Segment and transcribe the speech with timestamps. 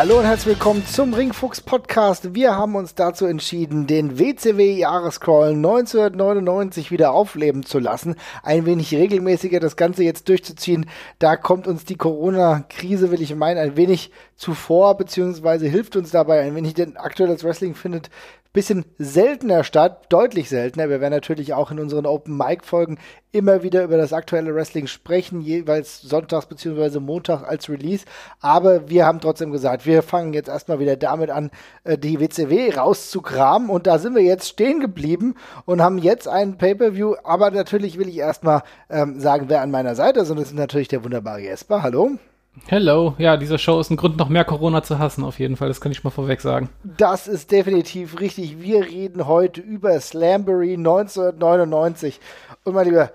[0.00, 2.34] Hallo und herzlich willkommen zum Ringfuchs Podcast.
[2.34, 8.94] Wir haben uns dazu entschieden, den WCW Jahrescrawl 1999 wieder aufleben zu lassen, ein wenig
[8.94, 10.88] regelmäßiger das Ganze jetzt durchzuziehen.
[11.18, 16.40] Da kommt uns die Corona-Krise, will ich meinen, ein wenig zuvor, beziehungsweise hilft uns dabei
[16.40, 18.08] ein wenig, denn aktuelles Wrestling findet
[18.52, 20.88] bisschen seltener statt, deutlich seltener.
[20.88, 22.98] Wir werden natürlich auch in unseren Open Mic Folgen
[23.30, 26.98] immer wieder über das aktuelle Wrestling sprechen, jeweils sonntags bzw.
[26.98, 28.04] Montag als Release.
[28.40, 31.50] Aber wir haben trotzdem gesagt, wir fangen jetzt erstmal wieder damit an,
[31.84, 33.70] äh, die WCW rauszukramen.
[33.70, 37.14] Und da sind wir jetzt stehen geblieben und haben jetzt einen Pay-Per-View.
[37.22, 40.30] Aber natürlich will ich erstmal ähm, sagen, wer an meiner Seite ist.
[40.30, 41.84] Und das ist natürlich der wunderbare Jesper.
[41.84, 42.18] Hallo.
[42.66, 45.68] Hello, ja, diese Show ist ein Grund, noch mehr Corona zu hassen, auf jeden Fall.
[45.68, 46.68] Das kann ich mal vorweg sagen.
[46.84, 48.60] Das ist definitiv richtig.
[48.60, 52.20] Wir reden heute über Slambury 1999.
[52.64, 53.12] Und mein Lieber,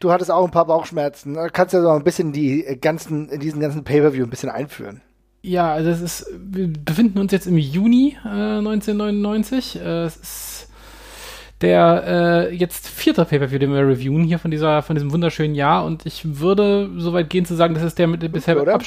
[0.00, 1.34] du hattest auch ein paar Bauchschmerzen.
[1.34, 5.02] Du kannst ja so ein bisschen die ganzen, diesen ganzen Pay-Per-View ein bisschen einführen.
[5.42, 9.76] Ja, also es ist, wir befinden uns jetzt im Juni äh, 1999.
[9.76, 10.55] Äh, es ist
[11.62, 15.84] der äh, jetzt vierte Pay-Per-View, den wir reviewen hier von dieser, von diesem wunderschönen Jahr.
[15.84, 18.78] Und ich würde so weit gehen zu sagen, das ist der mit bisher Oder?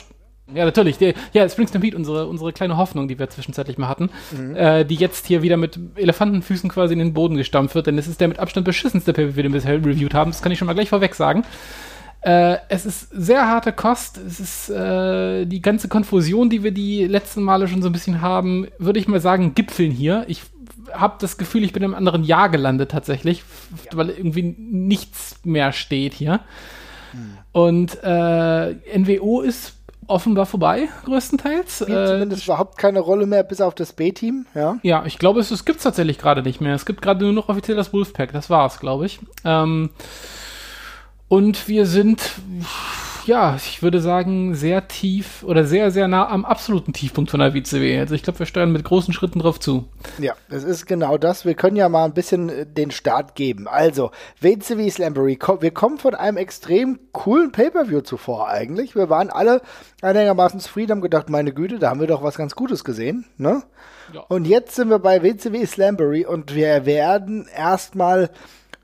[0.53, 0.97] ja, natürlich.
[0.97, 4.55] Der, ja, Spring Stampede, unsere, unsere kleine Hoffnung, die wir zwischenzeitlich mal hatten, mhm.
[4.55, 8.07] äh, die jetzt hier wieder mit Elefantenfüßen quasi in den Boden gestampft wird, denn es
[8.07, 10.31] ist der mit Abstand beschissenste Pay-Per-View, den wir bisher reviewed haben.
[10.31, 11.43] Das kann ich schon mal gleich vorweg sagen.
[12.21, 14.17] Äh, es ist sehr harte Kost.
[14.17, 18.21] Es ist äh, die ganze Konfusion, die wir die letzten Male schon so ein bisschen
[18.21, 20.25] haben, würde ich mal sagen, gipfeln hier.
[20.27, 20.43] Ich
[20.93, 23.43] habe das Gefühl, ich bin im anderen Jahr gelandet tatsächlich,
[23.85, 23.97] ja.
[23.97, 26.41] weil irgendwie nichts mehr steht hier.
[27.11, 27.37] Hm.
[27.51, 29.73] Und äh, NWO ist
[30.09, 31.81] offenbar vorbei, größtenteils.
[31.83, 34.77] Spielt äh, zumindest überhaupt keine Rolle mehr, bis auf das B-Team, ja?
[34.81, 36.73] Ja, ich glaube, es, es gibt es tatsächlich gerade nicht mehr.
[36.73, 39.19] Es gibt gerade nur noch offiziell das Wolfpack, das war's, glaube ich.
[39.45, 39.91] Ähm,
[41.27, 42.21] und wir sind
[43.29, 47.53] ja, ich würde sagen, sehr tief oder sehr, sehr nah am absoluten Tiefpunkt von der
[47.53, 47.99] WCW.
[47.99, 49.85] Also ich glaube, wir steuern mit großen Schritten drauf zu.
[50.17, 51.45] Ja, das ist genau das.
[51.45, 53.67] Wir können ja mal ein bisschen äh, den Start geben.
[53.67, 54.09] Also,
[54.41, 58.95] WCW Slambury, wir kommen von einem extrem coolen Pay-Per-View zuvor eigentlich.
[58.95, 59.61] Wir waren alle
[60.01, 63.61] einigermaßen zufrieden, haben gedacht, meine Güte, da haben wir doch was ganz Gutes gesehen, ne?
[64.11, 64.21] Ja.
[64.27, 68.31] Und jetzt sind wir bei WCW Slambury und wir werden erstmal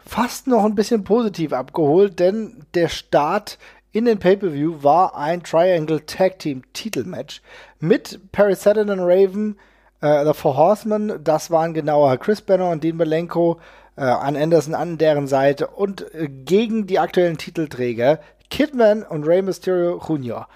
[0.05, 3.57] fast noch ein bisschen positiv abgeholt, denn der Start
[3.95, 7.41] in den Pay-Per-View war ein Triangle Tag Team Titelmatch
[7.79, 9.57] mit Perry Saturn und Raven,
[10.01, 13.57] äh, The Four Horsemen, das waren genauer Chris Banner und Dean Malenko,
[13.95, 18.19] äh, an Anderson an deren Seite und äh, gegen die aktuellen Titelträger
[18.49, 20.49] Kidman und Rey Mysterio Jr.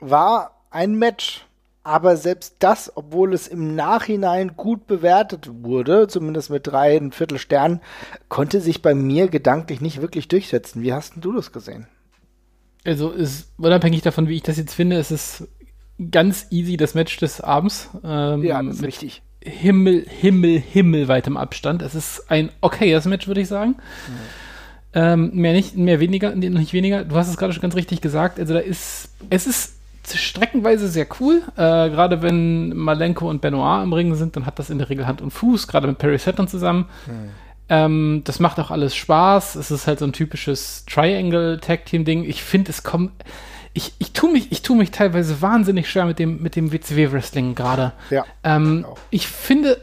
[0.00, 1.46] War ein Match,
[1.84, 7.82] aber selbst das, obwohl es im Nachhinein gut bewertet wurde, zumindest mit drei Viertel Sternen,
[8.28, 10.82] konnte sich bei mir gedanklich nicht wirklich durchsetzen.
[10.82, 11.86] Wie hast du das gesehen?
[12.84, 15.48] Also ist unabhängig davon, wie ich das jetzt finde, es ist
[16.10, 17.90] ganz easy das Match des Abends.
[18.02, 19.22] Ähm, ja, das ist richtig.
[19.42, 21.82] Himmel, Himmel, himmelweitem Abstand.
[21.82, 23.70] Es ist ein okayes Match, würde ich sagen.
[23.70, 24.14] Mhm.
[24.92, 27.04] Ähm, mehr nicht, mehr weniger, nicht weniger.
[27.04, 28.40] Du hast es gerade schon ganz richtig gesagt.
[28.40, 29.74] Also da ist, es ist
[30.12, 31.42] streckenweise sehr cool.
[31.56, 35.06] Äh, gerade wenn Malenko und Benoit im Ring sind, dann hat das in der Regel
[35.06, 36.86] Hand und Fuß, gerade mit Perry Saturn zusammen.
[37.06, 37.30] Mhm.
[37.70, 39.54] Ähm, das macht auch alles Spaß.
[39.54, 42.24] Es ist halt so ein typisches Triangle-Tag-Team-Ding.
[42.24, 43.12] Ich finde, es kommt.
[43.72, 47.54] Ich, ich tue mich, ich tu mich teilweise wahnsinnig schwer mit dem, mit dem WCW-Wrestling
[47.54, 47.92] gerade.
[48.10, 48.26] Ja.
[48.42, 48.84] Ähm.
[49.10, 49.80] Ich finde,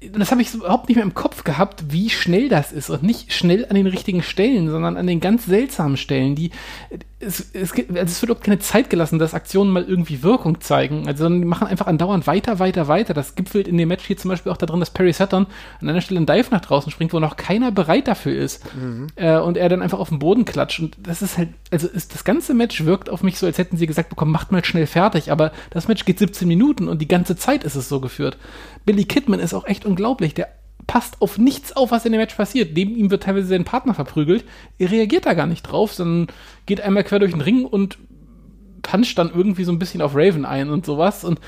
[0.00, 3.32] das habe ich überhaupt nicht mehr im Kopf gehabt, wie schnell das ist und nicht
[3.32, 6.50] schnell an den richtigen Stellen, sondern an den ganz seltsamen Stellen, die
[7.20, 11.06] es, es, also es wird auch keine Zeit gelassen, dass Aktionen mal irgendwie Wirkung zeigen,
[11.06, 13.12] also die machen einfach andauernd weiter, weiter, weiter.
[13.12, 15.46] Das gipfelt in dem Match hier zum Beispiel auch darin, dass Perry Saturn
[15.80, 19.08] an einer Stelle einen Dive nach draußen springt, wo noch keiner bereit dafür ist mhm.
[19.16, 22.14] äh, und er dann einfach auf den Boden klatscht und das ist halt, also ist,
[22.14, 24.86] das ganze Match wirkt auf mich so, als hätten sie gesagt bekommen, macht mal schnell
[24.86, 28.38] fertig, aber das Match geht 17 Minuten und die ganze Zeit ist es so geführt.
[28.86, 30.32] Billy Kidman ist auch echt unglaublich.
[30.32, 30.48] Der
[30.90, 32.74] passt auf nichts auf, was in dem Match passiert.
[32.74, 34.44] Neben ihm wird teilweise sein Partner verprügelt.
[34.76, 36.34] Er reagiert da gar nicht drauf, sondern
[36.66, 37.96] geht einmal quer durch den Ring und
[38.82, 41.22] puncht dann irgendwie so ein bisschen auf Raven ein und sowas.
[41.22, 41.38] Und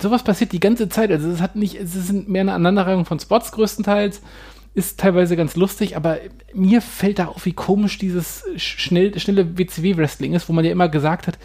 [0.00, 1.10] sowas passiert die ganze Zeit.
[1.10, 4.22] Also es hat nicht, es sind mehr eine Aneinanderreihung von Spots größtenteils.
[4.74, 6.18] Ist teilweise ganz lustig, aber
[6.54, 10.88] mir fällt da auf, wie komisch dieses schnell, schnelle WCW-Wrestling ist, wo man ja immer
[10.88, 11.38] gesagt hat,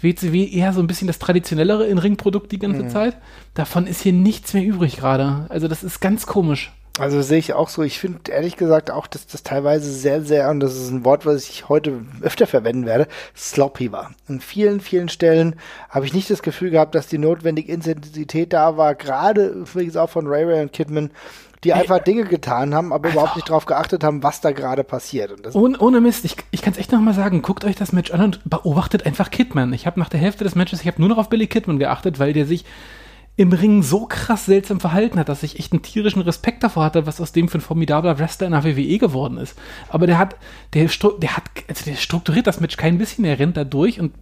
[0.00, 2.88] WCW eher so ein bisschen das traditionellere in Ringprodukt die ganze mhm.
[2.88, 3.18] Zeit.
[3.52, 5.44] Davon ist hier nichts mehr übrig gerade.
[5.50, 6.72] Also das ist ganz komisch.
[6.98, 7.82] Also sehe ich auch so.
[7.82, 11.26] Ich finde ehrlich gesagt auch, dass das teilweise sehr, sehr, und das ist ein Wort,
[11.26, 14.12] was ich heute öfter verwenden werde, sloppy war.
[14.28, 15.56] An vielen, vielen Stellen
[15.90, 20.10] habe ich nicht das Gefühl gehabt, dass die notwendige Intensität da war, gerade übrigens auch
[20.10, 21.10] von Ray Ray und Kidman,
[21.64, 25.32] die einfach Dinge getan haben, aber überhaupt nicht darauf geachtet haben, was da gerade passiert.
[25.56, 28.20] ohne, ohne Mist, ich, ich kann es echt nochmal sagen, guckt euch das Match an
[28.20, 29.72] und beobachtet einfach Kidman.
[29.72, 32.18] Ich habe nach der Hälfte des Matches, ich habe nur noch auf Billy Kidman geachtet,
[32.18, 32.64] weil der sich
[33.36, 37.06] im Ring so krass seltsam verhalten hat, dass ich echt einen tierischen Respekt davor hatte,
[37.06, 39.58] was aus dem für ein formidabler Wrestler in der WWE geworden ist.
[39.88, 40.36] Aber der hat,
[40.72, 40.88] der,
[41.20, 44.14] der hat, also der strukturiert das Match kein bisschen, er rennt da durch und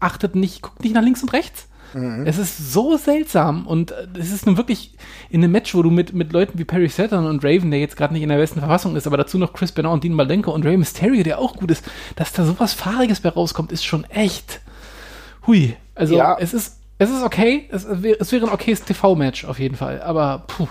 [0.00, 1.68] achtet nicht, guckt nicht nach links und rechts.
[1.94, 2.24] Mhm.
[2.26, 4.96] Es ist so seltsam und äh, es ist nun wirklich
[5.28, 7.96] in einem Match, wo du mit, mit Leuten wie Perry Saturn und Raven, der jetzt
[7.96, 10.52] gerade nicht in der besten Verfassung ist, aber dazu noch Chris Benoit und Dean Malenko
[10.52, 11.84] und Rey Mysterio, der auch gut ist,
[12.16, 14.60] dass da sowas Fahriges bei rauskommt, ist schon echt.
[15.46, 15.76] Hui.
[15.94, 16.36] Also ja.
[16.38, 20.44] es ist es ist okay, es, es wäre ein okayes TV-Match auf jeden Fall, aber
[20.46, 20.68] puh.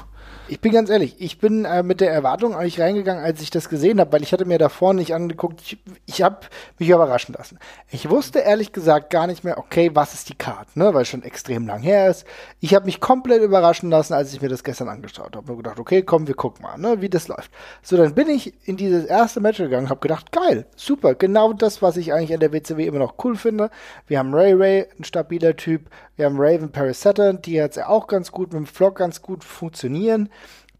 [0.52, 3.70] Ich bin ganz ehrlich, ich bin äh, mit der Erwartung eigentlich reingegangen, als ich das
[3.70, 5.62] gesehen habe, weil ich hatte mir davor nicht angeguckt.
[5.62, 5.78] Ich,
[6.08, 6.40] ich habe
[6.80, 7.60] mich überraschen lassen.
[7.92, 11.08] Ich wusste ehrlich gesagt gar nicht mehr, okay, was ist die Card, ne, weil es
[11.08, 12.26] schon extrem lang her ist.
[12.62, 15.46] Ich habe mich komplett überraschen lassen, als ich mir das gestern angeschaut habe.
[15.46, 17.52] Nur gedacht, okay, komm, wir gucken mal, ne, wie das läuft.
[17.84, 21.84] So, dann bin ich in dieses erste Match gegangen, habe gedacht, geil, super, genau das,
[21.84, 23.70] was ich eigentlich an der WCW immer noch cool finde.
[24.08, 25.92] Wir haben Ray Ray, ein stabiler Typ.
[26.20, 27.08] Wir haben Raven Paris
[27.46, 30.28] die jetzt auch ganz gut mit dem Flock ganz gut funktionieren.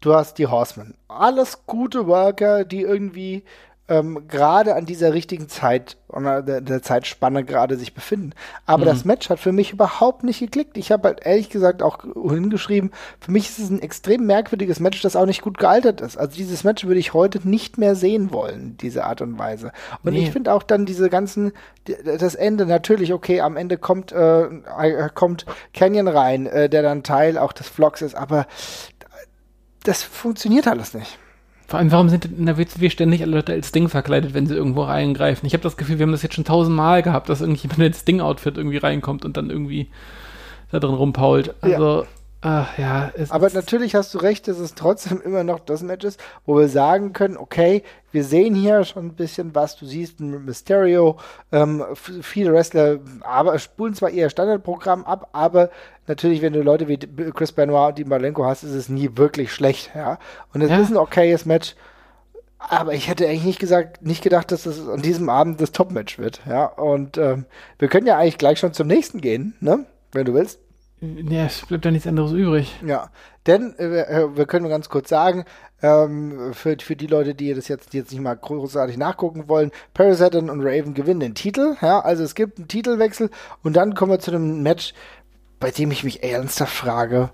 [0.02, 0.98] Du hast die Horsemen.
[1.08, 3.44] Alles gute Worker, die irgendwie
[3.90, 8.32] ähm, gerade an dieser richtigen Zeit oder der, der Zeitspanne gerade sich befinden.
[8.64, 8.88] Aber mhm.
[8.88, 10.78] das Match hat für mich überhaupt nicht geklickt.
[10.78, 15.02] Ich habe halt ehrlich gesagt auch hingeschrieben, für mich ist es ein extrem merkwürdiges Match,
[15.02, 16.16] das auch nicht gut gealtert ist.
[16.16, 19.72] Also dieses Match würde ich heute nicht mehr sehen wollen, diese Art und Weise.
[20.04, 20.22] Und nee.
[20.22, 21.52] ich finde auch dann diese ganzen,
[22.04, 27.02] das Ende natürlich, okay, am Ende kommt, äh, äh, kommt Canyon rein, äh, der dann
[27.02, 28.46] Teil auch des Vlogs ist, aber
[29.82, 31.18] das funktioniert alles nicht.
[31.70, 34.56] Vor allem, warum sind in der WCW ständig alle Leute als Ding verkleidet, wenn sie
[34.56, 35.46] irgendwo reingreifen?
[35.46, 38.56] Ich habe das Gefühl, wir haben das jetzt schon tausendmal gehabt, dass irgendjemand ins Ding-Outfit
[38.56, 39.86] irgendwie reinkommt und dann irgendwie
[40.72, 41.54] da drin rumpault.
[41.60, 42.06] Also, ja.
[42.42, 46.18] Ach, ja, Aber natürlich hast du recht, dass es trotzdem immer noch das Match ist,
[46.46, 47.82] wo wir sagen können, okay,
[48.12, 51.18] wir sehen hier schon ein bisschen was, du siehst ein Mysterio,
[51.52, 55.68] ähm, viele Wrestler aber spulen zwar eher Standardprogramm ab, aber
[56.06, 59.52] natürlich, wenn du Leute wie Chris Benoit und die Malenko hast, ist es nie wirklich
[59.52, 60.18] schlecht, ja.
[60.54, 60.78] Und es ja.
[60.78, 61.76] ist ein okayes Match,
[62.58, 66.18] aber ich hätte eigentlich nicht gesagt, nicht gedacht, dass das an diesem Abend das Top-Match
[66.18, 66.64] wird, ja.
[66.64, 67.44] Und ähm,
[67.78, 69.84] wir können ja eigentlich gleich schon zum nächsten gehen, ne?
[70.12, 70.58] Wenn du willst.
[71.00, 72.74] Ja, es bleibt ja nichts anderes übrig.
[72.86, 73.10] Ja,
[73.46, 75.44] denn äh, äh wir können ganz kurz sagen,
[75.82, 79.70] ähm, für, für die Leute, die das jetzt, die jetzt nicht mal großartig nachgucken wollen,
[79.94, 81.76] Parasite und Raven gewinnen den Titel.
[81.80, 83.30] Ja, also es gibt einen Titelwechsel
[83.62, 84.92] und dann kommen wir zu einem Match,
[85.58, 87.30] bei dem ich mich ernsthaft frage,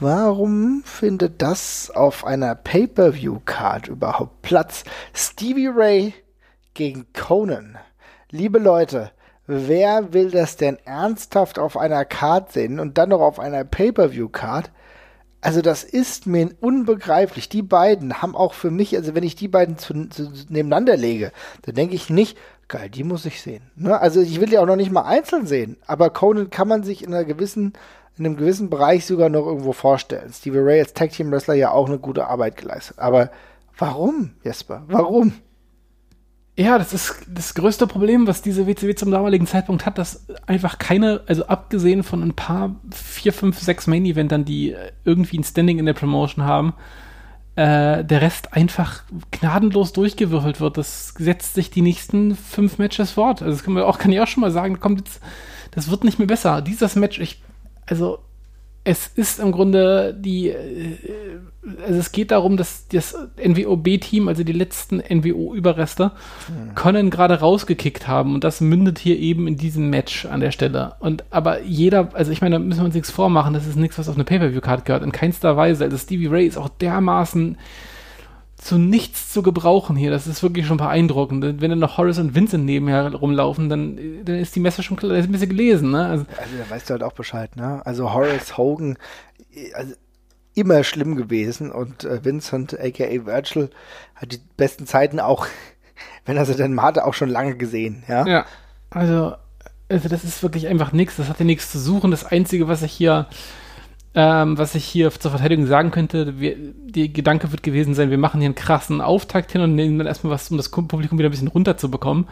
[0.00, 4.82] warum findet das auf einer Pay-per-view-Card überhaupt Platz?
[5.12, 6.14] Stevie Ray
[6.74, 7.78] gegen Conan.
[8.30, 9.12] Liebe Leute,
[9.46, 14.70] wer will das denn ernsthaft auf einer Card sehen und dann noch auf einer Pay-per-view-Card?
[15.40, 17.50] Also das ist mir unbegreiflich.
[17.50, 21.32] Die beiden haben auch für mich, also wenn ich die beiden zu, zu, nebeneinander lege,
[21.62, 22.38] dann denke ich nicht,
[22.68, 23.62] geil, die muss ich sehen.
[23.76, 24.00] Ne?
[24.00, 27.04] Also ich will die auch noch nicht mal einzeln sehen, aber Conan kann man sich
[27.04, 27.74] in einer gewissen,
[28.16, 30.32] in einem gewissen Bereich sogar noch irgendwo vorstellen.
[30.32, 32.98] Stevie Ray als Tag Team Wrestler ja auch eine gute Arbeit geleistet.
[32.98, 33.30] Aber
[33.76, 34.84] warum, Jesper?
[34.86, 35.34] Warum?
[36.56, 40.78] Ja, das ist das größte Problem, was diese WCW zum damaligen Zeitpunkt hat, dass einfach
[40.78, 45.86] keine, also abgesehen von ein paar, vier, fünf, sechs Main-Eventern, die irgendwie ein Standing in
[45.86, 46.74] der Promotion haben,
[47.56, 50.78] äh, der Rest einfach gnadenlos durchgewürfelt wird.
[50.78, 53.42] Das setzt sich die nächsten fünf Matches fort.
[53.42, 55.20] Also das kann man auch, kann ich auch schon mal sagen, kommt jetzt,
[55.72, 56.62] das wird nicht mehr besser.
[56.62, 57.42] Dieses Match, ich,
[57.86, 58.20] also
[58.84, 60.98] es ist im Grunde die, äh,
[61.82, 66.12] also es geht darum, dass das NWO-B-Team, also die letzten NWO-Überreste,
[66.48, 66.74] mhm.
[66.74, 70.96] Conan gerade rausgekickt haben und das mündet hier eben in diesem Match an der Stelle.
[71.00, 73.98] Und aber jeder, also ich meine, da müssen wir uns nichts vormachen, das ist nichts,
[73.98, 75.84] was auf eine Pay-Per-View-Card gehört, in keinster Weise.
[75.84, 77.56] Also Stevie Ray ist auch dermaßen
[78.64, 80.10] zu nichts zu gebrauchen hier.
[80.10, 81.60] Das ist wirklich schon beeindruckend.
[81.60, 85.12] Wenn dann noch Horace und Vincent nebenher rumlaufen, dann, dann ist die Messe schon klar,
[85.18, 85.90] ist ein bisschen gelesen.
[85.90, 86.06] Ne?
[86.06, 87.54] Also, also da weißt du halt auch Bescheid.
[87.56, 87.82] Ne?
[87.84, 88.96] Also Horace Hogan,
[89.74, 89.94] also
[90.54, 93.68] immer schlimm gewesen und äh, Vincent, aka Virgil,
[94.14, 95.46] hat die besten Zeiten auch,
[96.24, 98.02] wenn er sie denn hatte, auch schon lange gesehen.
[98.08, 98.46] Ja, ja
[98.88, 99.34] also,
[99.90, 101.16] also das ist wirklich einfach nichts.
[101.16, 102.10] Das hat ja nichts zu suchen.
[102.10, 103.26] Das Einzige, was ich hier
[104.14, 108.18] ähm, was ich hier zur Verteidigung sagen könnte, wir, die Gedanke wird gewesen sein, wir
[108.18, 111.28] machen hier einen krassen Auftakt hin und nehmen dann erstmal was, um das Publikum wieder
[111.28, 112.26] ein bisschen runterzubekommen.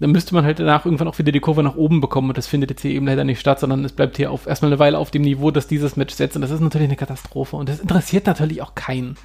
[0.00, 2.46] dann müsste man halt danach irgendwann auch wieder die Kurve nach oben bekommen und das
[2.46, 4.96] findet jetzt hier eben leider nicht statt, sondern es bleibt hier auf erstmal eine Weile
[4.98, 7.80] auf dem Niveau, dass dieses Match setzt und das ist natürlich eine Katastrophe und das
[7.80, 9.16] interessiert natürlich auch keinen.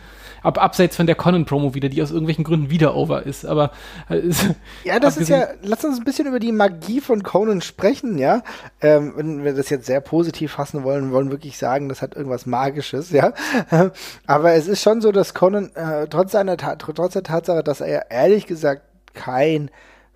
[0.43, 3.71] Ab, abseits von der Conan-Promo wieder, die aus irgendwelchen Gründen wieder over ist, aber
[4.09, 4.21] äh,
[4.83, 8.43] Ja, das ist ja, lass uns ein bisschen über die Magie von Conan sprechen, ja.
[8.81, 12.45] Ähm, wenn wir das jetzt sehr positiv fassen wollen, wollen wirklich sagen, das hat irgendwas
[12.45, 13.33] Magisches, ja.
[14.27, 18.11] aber es ist schon so, dass Conan, äh, trotz seiner, trotz der Tatsache, dass er
[18.11, 18.83] ehrlich gesagt
[19.13, 19.71] kein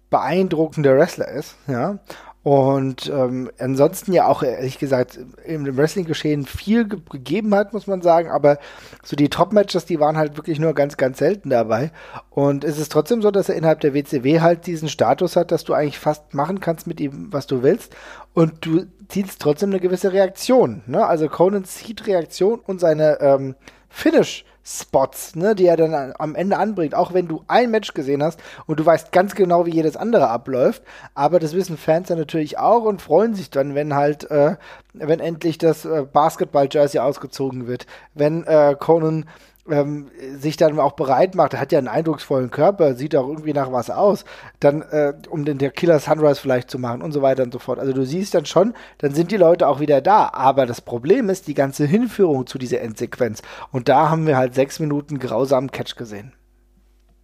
[0.10, 2.00] beeindruckender Wrestler ist, ja.
[2.48, 8.02] Und ähm, ansonsten ja auch, ehrlich gesagt, im Wrestling-Geschehen viel ge gegeben hat, muss man
[8.02, 8.32] sagen.
[8.32, 8.58] Aber
[9.04, 11.92] so die Top-Matches, die waren halt wirklich nur ganz, ganz selten dabei.
[12.30, 15.66] Und es ist trotzdem so, dass er innerhalb der WCW halt diesen Status hat, dass
[15.66, 17.94] du eigentlich fast machen kannst mit ihm, was du willst.
[18.34, 20.84] Und du ziehst trotzdem eine gewisse Reaktion.
[20.88, 21.06] Ne?
[21.06, 23.56] Also Conan zieht Reaktion und seine ähm,
[23.90, 28.22] Finish Spots, ne, die er dann am Ende anbringt, auch wenn du ein Match gesehen
[28.22, 30.84] hast und du weißt ganz genau, wie jedes andere abläuft.
[31.16, 34.58] Aber das wissen Fans dann natürlich auch und freuen sich dann, wenn halt, äh,
[34.94, 39.26] wenn endlich das äh, Basketball-Jersey ausgezogen wird, wenn äh, Conan
[39.70, 40.08] ähm,
[40.38, 43.72] sich dann auch bereit macht, er hat ja einen eindrucksvollen Körper, sieht auch irgendwie nach
[43.72, 44.26] was aus,
[44.60, 47.60] dann, äh, um den der Killer Sunrise vielleicht zu machen und so weiter und so
[47.60, 47.80] fort.
[47.80, 50.30] Also du siehst dann schon, dann sind die Leute auch wieder da.
[50.34, 53.42] Aber das Problem ist die ganze Hinführung zu dieser Endsequenz.
[53.72, 56.34] Und da haben wir halt sechs Minuten grausamen Catch gesehen.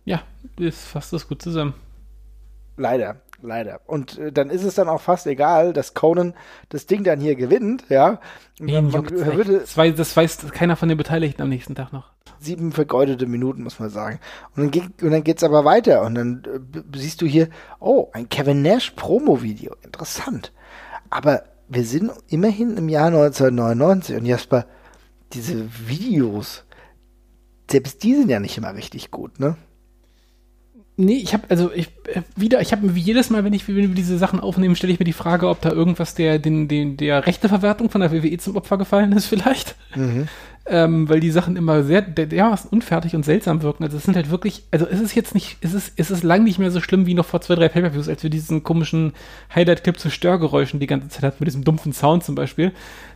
[0.05, 0.21] Ja,
[0.57, 1.73] das fasst das gut zusammen.
[2.77, 3.81] Leider leider.
[3.85, 6.33] Und äh, dann ist es dann auch fast egal, dass Conan
[6.69, 8.19] das Ding dann hier gewinnt, ja.
[8.59, 12.12] Man, man würde, das, weiß, das weiß keiner von den Beteiligten am nächsten Tag noch.
[12.43, 14.19] Sieben vergeudete Minuten, muss man sagen.
[14.55, 18.09] Und dann, geht, und dann geht's aber weiter und dann äh, siehst du hier, oh,
[18.13, 19.75] ein Kevin Nash Promo-Video.
[19.83, 20.51] Interessant.
[21.09, 24.65] Aber wir sind immerhin im Jahr 1999 und Jasper,
[25.33, 26.63] diese Videos,
[27.69, 29.57] selbst die sind ja nicht immer richtig gut, ne?
[30.95, 33.75] Nee, ich habe also ich äh, wieder, ich habe wie jedes Mal, wenn ich wenn
[33.75, 36.97] wir diese Sachen aufnehmen, stelle ich mir die Frage, ob da irgendwas der den, den
[36.97, 40.27] der Rechteverwertung von der WWE zum Opfer gefallen ist vielleicht, mhm.
[40.65, 43.83] Ähm, weil die Sachen immer sehr dermaßen unfertig und seltsam wirken.
[43.83, 46.43] Also es sind halt wirklich, also es ist jetzt nicht, es ist es ist lang
[46.43, 49.13] nicht mehr so schlimm wie noch vor zwei drei Pay-per-Views, als wir diesen komischen
[49.53, 52.71] Highlight-Clip zu Störgeräuschen die ganze Zeit hatten mit diesem dumpfen Sound zum Beispiel,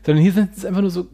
[0.05, 1.07] sondern hier sind es einfach nur so,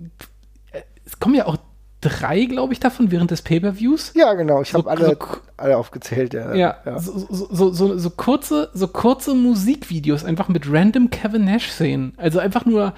[0.71, 1.57] äh, es kommen ja auch
[2.01, 4.13] drei, glaube ich, davon während des Pay-per-Views.
[4.15, 4.61] Ja, genau.
[4.61, 5.17] Ich so, habe alle, so,
[5.55, 6.33] alle aufgezählt.
[6.33, 6.99] Ja, ja, ja.
[6.99, 12.13] So, so, so, so, kurze, so kurze Musikvideos einfach mit random Kevin Nash-Szenen.
[12.17, 12.93] Also einfach nur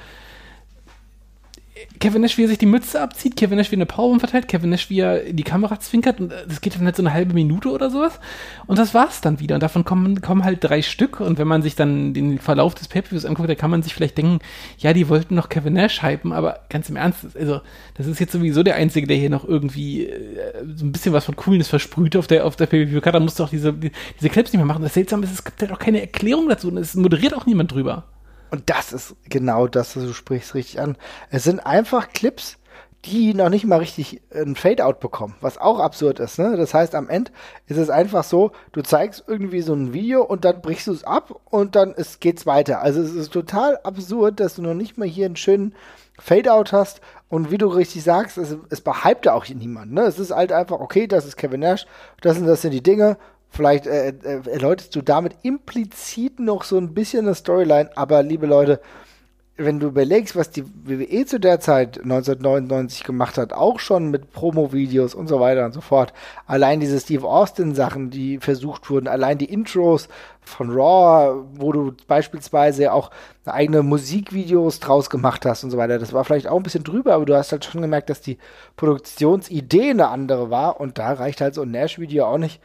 [2.00, 4.48] Kevin Nash, wie er sich die Mütze abzieht, Kevin Nash, wie er eine Powerbomb verteilt,
[4.48, 7.12] Kevin Nash, wie er in die Kamera zwinkert und das geht dann halt so eine
[7.12, 8.20] halbe Minute oder sowas
[8.66, 11.62] und das war's dann wieder und davon kommen, kommen halt drei Stück und wenn man
[11.64, 14.40] sich dann den Verlauf des Pay-Per-Views anguckt, dann kann man sich vielleicht denken,
[14.78, 17.60] ja, die wollten noch Kevin Nash hypen, aber ganz im Ernst, also
[17.96, 21.26] das ist jetzt sowieso der Einzige, der hier noch irgendwie äh, so ein bisschen was
[21.26, 24.30] von Coolness versprüht auf der, auf der Pay-Per-View-Karte, dann musst du auch diese, die, diese
[24.30, 24.84] Clips nicht mehr machen.
[24.84, 27.74] Das Seltsame ist, es gibt halt auch keine Erklärung dazu und es moderiert auch niemand
[27.74, 28.06] drüber.
[28.52, 30.98] Und das ist genau das, du sprichst richtig an.
[31.30, 32.58] Es sind einfach Clips,
[33.06, 36.40] die noch nicht mal richtig ein Fade-out bekommen, was auch absurd ist.
[36.40, 36.58] Ne?
[36.58, 37.32] Das heißt, am Ende
[37.68, 41.04] ist es einfach so, du zeigst irgendwie so ein Video und dann brichst du es
[41.04, 42.82] ab und dann ist, geht's weiter.
[42.82, 45.76] Also es ist total absurd, dass du noch nicht mal hier einen schönen
[46.20, 49.94] Fade-out hast und wie du richtig sagst, es, es behypt auch niemand.
[49.94, 50.02] Ne?
[50.02, 51.86] Es ist halt einfach, okay, das ist Kevin Nash,
[52.22, 53.18] das sind, das sind die Dinge
[53.56, 58.48] Vielleicht äh, äh, erläuterst du damit implizit noch so ein bisschen eine Storyline, aber liebe
[58.48, 58.82] Leute,
[59.56, 64.34] wenn du überlegst, was die WWE zu der Zeit 1999 gemacht hat, auch schon mit
[64.34, 66.12] Promo-Videos und so weiter und so fort,
[66.46, 70.10] allein diese Steve Austin-Sachen, die versucht wurden, allein die Intros
[70.42, 73.12] von Raw, wo du beispielsweise auch
[73.46, 77.14] eigene Musikvideos draus gemacht hast und so weiter, das war vielleicht auch ein bisschen drüber,
[77.14, 78.38] aber du hast halt schon gemerkt, dass die
[78.76, 82.60] Produktionsidee eine andere war und da reicht halt so ein Nash-Video auch nicht.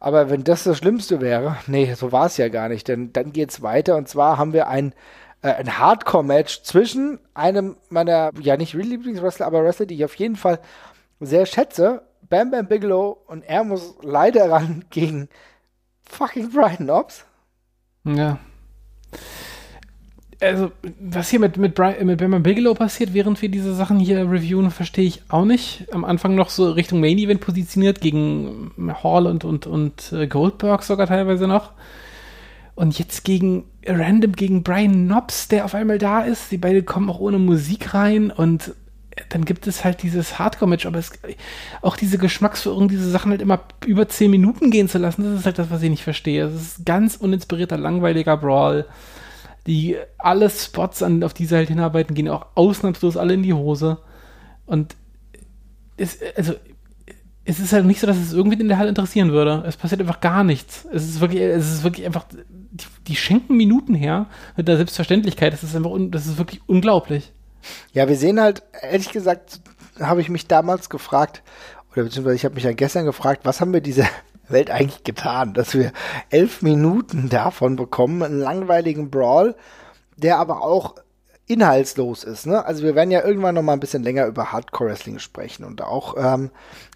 [0.00, 3.32] Aber wenn das das Schlimmste wäre, nee, so war es ja gar nicht, denn dann
[3.32, 4.94] geht es weiter und zwar haben wir ein,
[5.42, 10.36] äh, ein Hardcore-Match zwischen einem meiner, ja nicht Lieblingswrestler, aber Wrestler, die ich auf jeden
[10.36, 10.60] Fall
[11.20, 15.28] sehr schätze, Bam Bam Bigelow und er muss leider ran gegen
[16.04, 17.26] fucking Brian Knobs.
[18.04, 18.38] Ja
[20.40, 24.18] also, was hier mit, mit, Brian, mit Bam Bigelow passiert, während wir diese Sachen hier
[24.30, 25.86] reviewen, verstehe ich auch nicht.
[25.92, 28.72] Am Anfang noch so Richtung Main Event positioniert, gegen
[29.02, 31.72] Hall und, und, und äh, Goldberg sogar teilweise noch.
[32.74, 36.50] Und jetzt gegen random gegen Brian Knobs, der auf einmal da ist.
[36.50, 38.74] Die beiden kommen auch ohne Musik rein und
[39.28, 41.12] dann gibt es halt dieses Hardcore-Match, aber es,
[41.82, 45.46] auch diese Geschmacksverirrung, diese Sachen halt immer über 10 Minuten gehen zu lassen, das ist
[45.46, 46.46] halt das, was ich nicht verstehe.
[46.46, 48.86] Es ist ganz uninspirierter, langweiliger Brawl
[49.66, 53.54] die alle Spots, an, auf die sie halt hinarbeiten, gehen auch ausnahmslos alle in die
[53.54, 53.98] Hose.
[54.66, 54.96] Und
[55.96, 56.54] es, also,
[57.44, 59.64] es ist halt nicht so, dass es irgendwie in der Halle interessieren würde.
[59.66, 60.86] Es passiert einfach gar nichts.
[60.92, 65.52] Es ist wirklich, es ist wirklich einfach, die, die schenken Minuten her mit der Selbstverständlichkeit.
[65.52, 67.32] Das ist einfach, un, das ist wirklich unglaublich.
[67.92, 69.60] Ja, wir sehen halt, ehrlich gesagt,
[70.00, 71.42] habe ich mich damals gefragt,
[71.92, 74.06] oder beziehungsweise ich habe mich ja gestern gefragt, was haben wir diese
[74.48, 75.92] Welt eigentlich getan, dass wir
[76.30, 79.54] elf Minuten davon bekommen, einen langweiligen Brawl,
[80.16, 80.96] der aber auch
[81.46, 82.46] inhaltslos ist.
[82.46, 82.64] Ne?
[82.64, 85.82] Also wir werden ja irgendwann noch mal ein bisschen länger über Hardcore Wrestling sprechen und
[85.82, 86.50] auch ähm,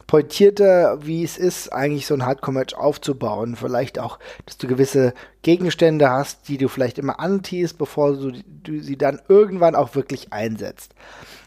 [0.07, 3.57] pointierter, wie es ist, eigentlich so ein Hardcore-Match aufzubauen.
[3.57, 5.12] Vielleicht auch, dass du gewisse
[5.43, 10.33] Gegenstände hast, die du vielleicht immer antiest, bevor du, du sie dann irgendwann auch wirklich
[10.33, 10.95] einsetzt.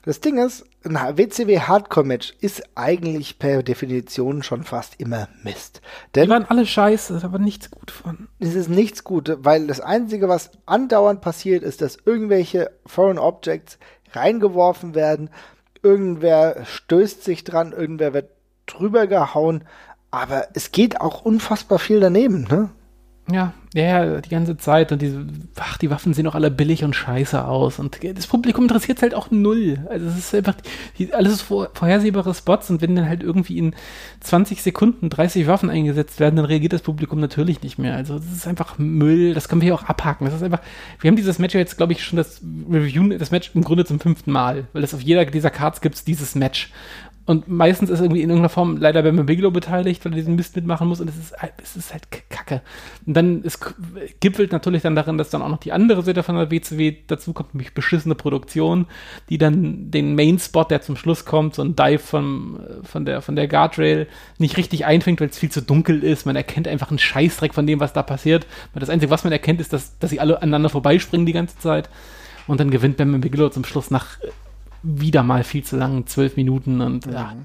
[0.04, 5.82] Das Ding ist, ein WCW Hardcore Match ist eigentlich per Definition schon fast immer Mist.
[6.16, 8.28] Denn Die waren alle scheiße, da war nichts gut von.
[8.40, 13.78] Es ist nichts gut, weil das Einzige, was andauernd passiert, ist, dass irgendwelche Foreign Objects
[14.14, 15.30] reingeworfen werden,
[15.84, 18.32] irgendwer stößt sich dran, irgendwer wird
[18.66, 19.66] drüber gehauen,
[20.10, 22.72] aber es geht auch unfassbar viel daneben, ne?
[23.30, 24.92] Ja, ja, die ganze Zeit.
[24.92, 25.26] Und diese,
[25.58, 27.80] ach, die Waffen sehen auch alle billig und scheiße aus.
[27.80, 29.86] Und das Publikum interessiert es halt auch null.
[29.90, 30.56] Also es ist einfach,
[30.98, 32.70] die, alles vor, vorhersehbare Spots.
[32.70, 33.74] Und wenn dann halt irgendwie in
[34.22, 37.96] 20 Sekunden 30 Waffen eingesetzt werden, dann reagiert das Publikum natürlich nicht mehr.
[37.96, 39.34] Also das ist einfach Müll.
[39.34, 40.26] Das können wir hier auch abhaken.
[40.26, 40.62] Das ist einfach,
[41.00, 44.02] wir haben dieses Match jetzt, glaube ich, schon das Review, das Match im Grunde zum
[44.02, 44.66] fünften Mal.
[44.74, 46.72] Weil das auf jeder dieser Cards gibt es dieses Match.
[47.26, 50.56] Und meistens ist irgendwie in irgendeiner Form leider Bam Bigelow beteiligt, weil er diesen Mist
[50.56, 51.00] mitmachen muss.
[51.00, 52.62] Und es ist, es ist halt kacke.
[53.06, 53.60] Und dann es
[54.20, 57.34] gipfelt natürlich dann darin, dass dann auch noch die andere Seite von der WCW dazu
[57.34, 58.88] kommt, nämlich beschissene Produktion,
[59.30, 63.36] die dann den Main-Spot, der zum Schluss kommt, so ein Dive von, von, der, von
[63.36, 64.08] der Guardrail,
[64.40, 66.26] nicht richtig einfängt, weil es viel zu dunkel ist.
[66.26, 68.48] Man erkennt einfach einen Scheißdreck von dem, was da passiert.
[68.74, 71.60] Weil das Einzige, was man erkennt, ist, dass, dass sie alle aneinander vorbeispringen die ganze
[71.60, 71.88] Zeit.
[72.48, 74.18] Und dann gewinnt Bam Bigelow zum Schluss nach
[74.84, 77.36] wieder mal viel zu lang, zwölf Minuten und ja.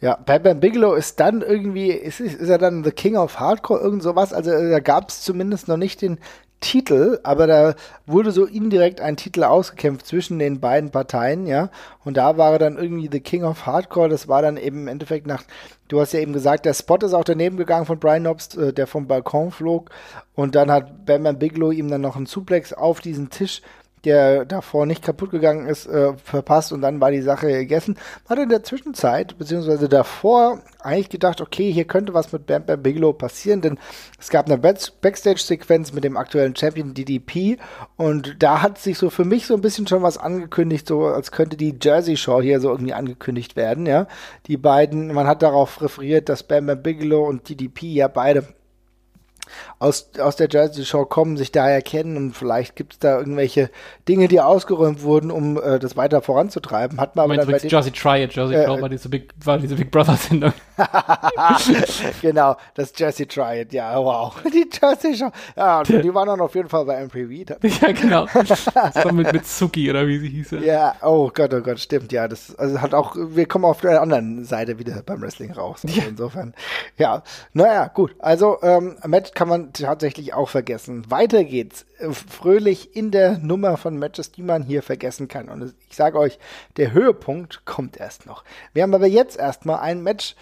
[0.00, 4.02] Ja, Bam Bigelow ist dann irgendwie, ist, ist er dann The King of Hardcore, irgend
[4.02, 4.32] sowas?
[4.32, 6.18] Also da gab es zumindest noch nicht den
[6.60, 7.74] Titel, aber da
[8.06, 11.70] wurde so indirekt ein Titel ausgekämpft zwischen den beiden Parteien, ja.
[12.04, 14.08] Und da war er dann irgendwie The King of Hardcore.
[14.08, 15.42] Das war dann eben im Endeffekt nach,
[15.88, 18.72] du hast ja eben gesagt, der Spot ist auch daneben gegangen von Brian Knobs, äh,
[18.72, 19.90] der vom Balkon flog.
[20.34, 23.62] Und dann hat Bam Bigelow ihm dann noch einen Suplex auf diesen Tisch
[24.04, 27.96] der davor nicht kaputt gegangen ist, äh, verpasst und dann war die Sache gegessen.
[28.28, 32.64] Man hat in der Zwischenzeit, beziehungsweise davor, eigentlich gedacht, okay, hier könnte was mit Bam
[32.64, 33.78] Bam Bigelow passieren, denn
[34.18, 37.58] es gab eine Backstage-Sequenz mit dem aktuellen Champion DDP
[37.96, 41.32] und da hat sich so für mich so ein bisschen schon was angekündigt, so als
[41.32, 44.06] könnte die Jersey Show hier so irgendwie angekündigt werden, ja.
[44.46, 48.46] Die beiden, man hat darauf referiert, dass Bam Bam Bigelow und DDP ja beide
[49.78, 53.70] aus, aus der Jersey Show kommen, sich daher kennen und vielleicht gibt es da irgendwelche
[54.08, 57.00] Dinge, die ausgeräumt wurden, um äh, das weiter voranzutreiben.
[57.00, 59.58] Hat man aber dann bei Jersey Try It, Jersey äh, Show war diese Big, war
[59.58, 60.52] diese Big Brother Sendung.
[62.22, 64.34] genau, das Jersey Try It, ja, wow.
[64.52, 65.30] Die Jersey Show.
[65.56, 67.54] Ja, die waren dann auf jeden Fall bei MPV.
[67.62, 68.26] ja, genau.
[68.46, 70.50] Das war mit, mit Suki oder wie sie hieß.
[70.62, 72.28] Ja, oh Gott, oh Gott, stimmt, ja.
[72.28, 75.80] Das also hat auch, wir kommen auf der anderen Seite wieder beim Wrestling raus.
[75.84, 76.06] Also ja.
[76.06, 76.54] Insofern,
[76.96, 77.22] ja.
[77.52, 78.14] Naja, gut.
[78.18, 81.10] Also, ähm, Match kann man tatsächlich auch vergessen.
[81.10, 81.86] Weiter geht's.
[82.12, 85.48] Fröhlich in der Nummer von Matches, die man hier vergessen kann.
[85.48, 86.38] Und ich sage euch,
[86.76, 88.44] der Höhepunkt kommt erst noch.
[88.74, 90.36] Wir haben aber jetzt erstmal ein Match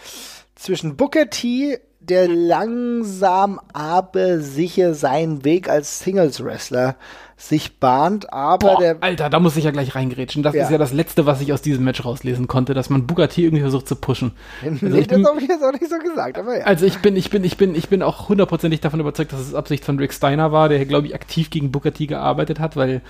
[0.56, 6.96] zwischen Booker T, der langsam aber sicher seinen Weg als Singles Wrestler
[7.37, 8.96] sich bahnt, aber Boah, der.
[9.00, 10.42] Alter, da muss ich ja gleich reingrätschen.
[10.42, 10.64] Das ja.
[10.64, 13.62] ist ja das Letzte, was ich aus diesem Match rauslesen konnte, dass man Bugatti irgendwie
[13.62, 14.32] versucht zu pushen.
[14.62, 16.64] Also nee, das habe ich jetzt auch nicht so gesagt, aber ja.
[16.64, 19.54] Also ich bin, ich bin, ich bin, ich bin auch hundertprozentig davon überzeugt, dass es
[19.54, 23.02] Absicht von Rick Steiner war, der, glaube ich, aktiv gegen Bugatti gearbeitet hat, weil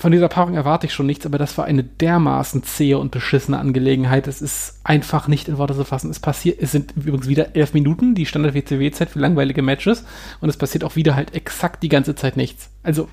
[0.00, 3.58] von dieser Paarung erwarte ich schon nichts, aber das war eine dermaßen zähe und beschissene
[3.58, 4.26] Angelegenheit.
[4.28, 6.10] Es ist einfach nicht in Worte zu fassen.
[6.10, 10.04] Es passiert, es sind übrigens wieder elf Minuten, die Standard-WCW-Zeit für langweilige Matches.
[10.40, 12.70] Und es passiert auch wieder halt exakt die ganze Zeit nichts.
[12.82, 13.10] Also,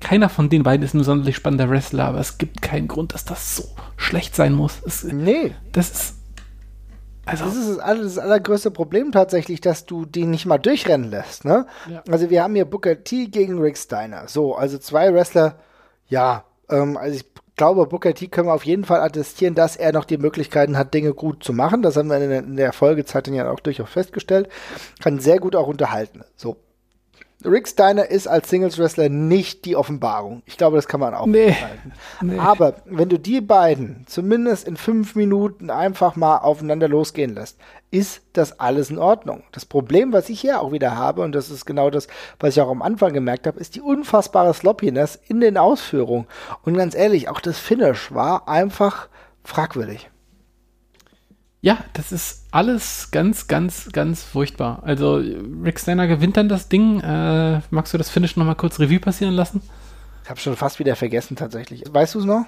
[0.00, 3.26] keiner von den beiden ist ein sonderlich spannender Wrestler, aber es gibt keinen Grund, dass
[3.26, 3.64] das so
[3.98, 4.80] schlecht sein muss.
[4.86, 5.54] Es, nee.
[5.72, 6.14] Das ist.
[7.26, 11.44] Also das ist das, das allergrößte Problem tatsächlich, dass du den nicht mal durchrennen lässt.
[11.44, 11.66] Ne?
[11.90, 12.02] Ja.
[12.10, 14.26] Also wir haben hier Booker T gegen Rick Steiner.
[14.28, 15.58] So, also zwei Wrestler,
[16.08, 17.24] ja, ähm, also ich
[17.56, 20.94] glaube, Booker T können wir auf jeden Fall attestieren, dass er noch die Möglichkeiten hat,
[20.94, 21.82] Dinge gut zu machen.
[21.82, 24.48] Das haben wir in der, Folgezeit dann ja auch durchaus festgestellt.
[25.02, 26.24] Kann sehr gut auch unterhalten.
[26.36, 26.56] So.
[27.44, 30.42] Rick Steiner ist als Singles Wrestler nicht die Offenbarung.
[30.44, 31.56] Ich glaube, das kann man auch nee.
[32.20, 32.36] nee.
[32.36, 37.58] Aber wenn du die beiden zumindest in fünf Minuten einfach mal aufeinander losgehen lässt,
[37.92, 39.44] ist das alles in Ordnung.
[39.52, 42.08] Das Problem, was ich hier auch wieder habe, und das ist genau das,
[42.40, 46.26] was ich auch am Anfang gemerkt habe, ist die unfassbare Sloppiness in den Ausführungen.
[46.62, 49.08] Und ganz ehrlich, auch das Finish war einfach
[49.44, 50.10] fragwürdig.
[51.60, 54.80] Ja, das ist alles ganz, ganz, ganz furchtbar.
[54.84, 57.00] Also Rick Steiner gewinnt dann das Ding.
[57.00, 59.60] Äh, magst du das Finish nochmal kurz Revue passieren lassen?
[60.22, 61.82] Ich habe schon fast wieder vergessen tatsächlich.
[61.90, 62.44] Weißt du es noch?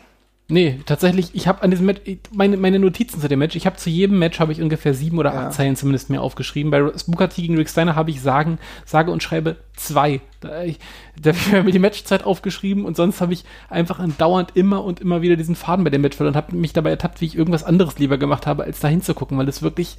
[0.51, 2.01] Nee, tatsächlich, ich habe an diesem Match,
[2.35, 5.19] meine, meine Notizen zu dem Match, ich habe zu jedem Match habe ich ungefähr sieben
[5.19, 5.51] oder acht ja.
[5.51, 6.73] Zeilen zumindest mir aufgeschrieben.
[6.73, 10.21] Bei Booker T gegen Rick Steiner habe ich sagen, sage und schreibe zwei.
[10.41, 10.81] Da, ich,
[11.21, 15.01] da habe ich mir die Matchzeit aufgeschrieben und sonst habe ich einfach andauernd immer und
[15.01, 17.37] immer wieder diesen Faden bei dem Match verloren und habe mich dabei ertappt, wie ich
[17.37, 19.99] irgendwas anderes lieber gemacht habe, als da hinzugucken, weil es wirklich,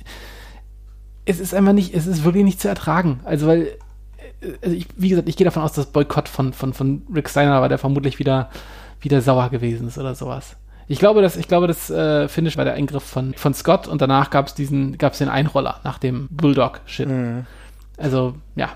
[1.23, 3.21] es ist einfach nicht, es ist wirklich nicht zu ertragen.
[3.23, 3.69] Also weil,
[4.61, 7.61] also ich, wie gesagt, ich gehe davon aus, dass Boykott von, von, von Rick Steiner
[7.61, 8.49] war, der vermutlich wieder
[9.01, 10.55] wieder sauer gewesen ist oder sowas.
[10.87, 14.01] Ich glaube, dass, ich glaube, das äh, Finish war der Eingriff von, von Scott und
[14.01, 17.07] danach gab es diesen, gab es den Einroller nach dem Bulldog-Shit.
[17.07, 17.45] Mhm.
[17.97, 18.69] Also, ja,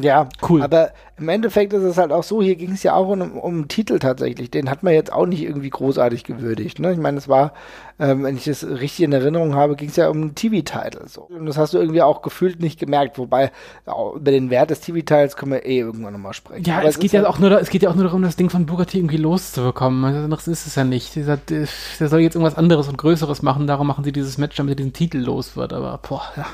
[0.00, 0.62] ja, cool.
[0.62, 3.54] Aber im Endeffekt ist es halt auch so, hier ging es ja auch um, um
[3.54, 4.50] einen Titel tatsächlich.
[4.50, 6.78] Den hat man jetzt auch nicht irgendwie großartig gewürdigt.
[6.78, 6.92] Ne?
[6.92, 7.52] Ich meine, es war,
[7.98, 11.08] ähm, wenn ich das richtig in Erinnerung habe, ging es ja um einen TV-Titel.
[11.08, 11.22] So.
[11.22, 13.18] Und das hast du irgendwie auch gefühlt nicht gemerkt.
[13.18, 13.50] Wobei,
[13.86, 16.64] über den Wert des TV-Titles können wir eh irgendwann nochmal sprechen.
[16.64, 18.36] Ja, es, es geht ja halt auch nur, es geht ja auch nur darum, das
[18.36, 20.04] Ding von Bugatti irgendwie loszubekommen.
[20.04, 21.16] Also, das ist es ja nicht.
[21.16, 21.66] Der, der
[22.08, 23.66] soll jetzt irgendwas anderes und Größeres machen.
[23.66, 25.72] Darum machen sie dieses Match, damit er diesen Titel los wird.
[25.72, 26.46] Aber, boah, ja.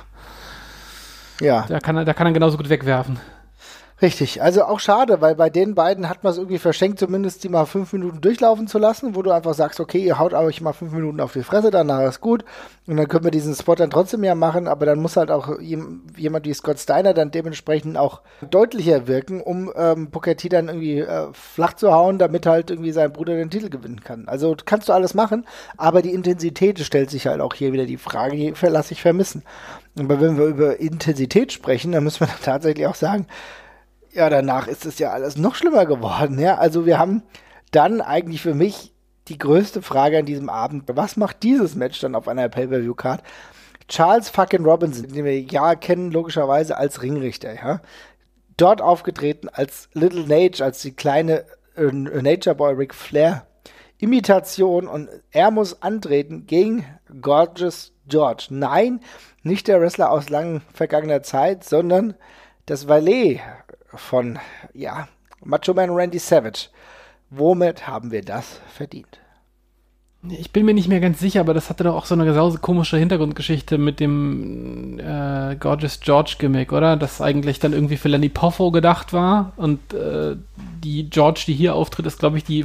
[1.40, 1.66] Ja.
[1.68, 3.18] Da kann er, da kann er genauso gut wegwerfen.
[4.02, 7.48] Richtig, also auch schade, weil bei den beiden hat man es irgendwie verschenkt, zumindest die
[7.48, 10.72] mal fünf Minuten durchlaufen zu lassen, wo du einfach sagst, okay, ihr haut euch mal
[10.72, 12.44] fünf Minuten auf die Fresse, danach ist gut.
[12.88, 15.60] Und dann können wir diesen Spot dann trotzdem ja machen, aber dann muss halt auch
[15.60, 21.28] jemand wie Scott Steiner dann dementsprechend auch deutlicher wirken, um ähm, Booker dann irgendwie äh,
[21.32, 24.26] flach zu hauen, damit halt irgendwie sein Bruder den Titel gewinnen kann.
[24.26, 27.96] Also kannst du alles machen, aber die Intensität stellt sich halt auch hier wieder die
[27.96, 29.44] Frage, die lasse ich vermissen.
[29.96, 33.26] Aber wenn wir über Intensität sprechen, dann müssen wir tatsächlich auch sagen,
[34.14, 36.38] ja, danach ist es ja alles noch schlimmer geworden.
[36.38, 37.22] Ja, also wir haben
[37.70, 38.92] dann eigentlich für mich
[39.28, 40.84] die größte Frage an diesem Abend.
[40.86, 43.22] Was macht dieses Match dann auf einer Pay-Per-View-Card?
[43.88, 47.80] Charles fucking Robinson, den wir ja kennen, logischerweise als Ringrichter, ja.
[48.56, 51.44] Dort aufgetreten als Little Nage, als die kleine
[51.76, 53.46] äh, Nature Boy Ric Flair
[53.98, 56.84] Imitation und er muss antreten gegen
[57.20, 58.46] Gorgeous George.
[58.50, 59.00] Nein,
[59.42, 62.14] nicht der Wrestler aus lang vergangener Zeit, sondern
[62.66, 63.40] das Valet
[63.96, 64.38] von,
[64.72, 65.08] ja,
[65.44, 66.68] Macho Man Randy Savage.
[67.30, 69.18] Womit haben wir das verdient?
[70.30, 72.58] Ich bin mir nicht mehr ganz sicher, aber das hatte doch auch so eine sause
[72.58, 76.96] komische Hintergrundgeschichte mit dem äh, Gorgeous George Gimmick, oder?
[76.96, 80.36] Das eigentlich dann irgendwie für Lenny Poffo gedacht war und äh,
[80.82, 82.64] die George, die hier auftritt, ist glaube ich die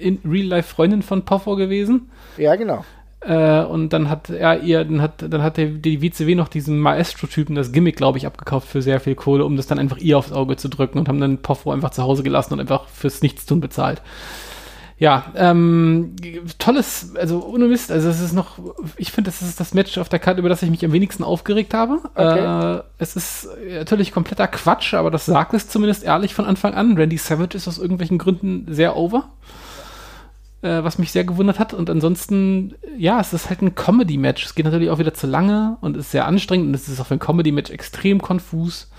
[0.00, 2.10] Real-Life-Freundin von Poffo gewesen.
[2.36, 2.84] Ja, genau.
[3.20, 6.78] Äh, und dann hat er ihr, dann hat, dann hat der, die WCW noch diesen
[6.78, 10.18] Maestro-Typen das Gimmick, glaube ich, abgekauft für sehr viel Kohle, um das dann einfach ihr
[10.18, 13.22] aufs Auge zu drücken und haben dann Poffo einfach zu Hause gelassen und einfach fürs
[13.22, 14.02] Nichtstun bezahlt.
[14.98, 16.16] Ja, ähm,
[16.58, 18.58] tolles, also ohne Mist, also es ist noch,
[18.96, 21.22] ich finde, das ist das Match auf der Karte, über das ich mich am wenigsten
[21.22, 22.00] aufgeregt habe.
[22.14, 22.76] Okay.
[22.78, 26.96] Äh, es ist natürlich kompletter Quatsch, aber das sagt es zumindest ehrlich von Anfang an.
[26.96, 29.28] Randy Savage ist aus irgendwelchen Gründen sehr over
[30.66, 31.72] äh, was mich sehr gewundert hat.
[31.72, 34.44] Und ansonsten, ja, es ist halt ein Comedy-Match.
[34.44, 37.06] Es geht natürlich auch wieder zu lange und ist sehr anstrengend und es ist auch
[37.06, 38.90] für ein Comedy-Match extrem konfus.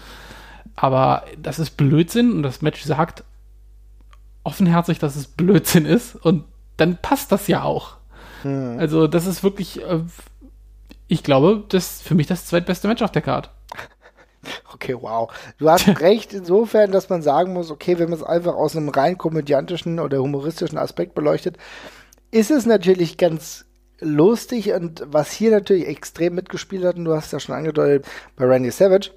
[0.76, 3.24] Aber das ist Blödsinn und das Match sagt
[4.44, 6.46] offenherzig, dass es Blödsinn ist und
[6.78, 7.98] dann passt das ja auch.
[8.44, 8.78] Hm.
[8.80, 10.02] Also, das ist wirklich, äh,
[11.08, 13.50] ich glaube, das ist für mich das zweitbeste Match auf der Karte.
[14.74, 15.32] Okay, wow.
[15.58, 18.90] Du hast recht insofern, dass man sagen muss, okay, wenn man es einfach aus einem
[18.90, 21.58] rein komödiantischen oder humoristischen Aspekt beleuchtet,
[22.32, 23.66] ist es natürlich ganz
[24.00, 28.06] lustig und was hier natürlich extrem mitgespielt hat, und du hast ja schon angedeutet
[28.36, 29.12] bei Randy Savage,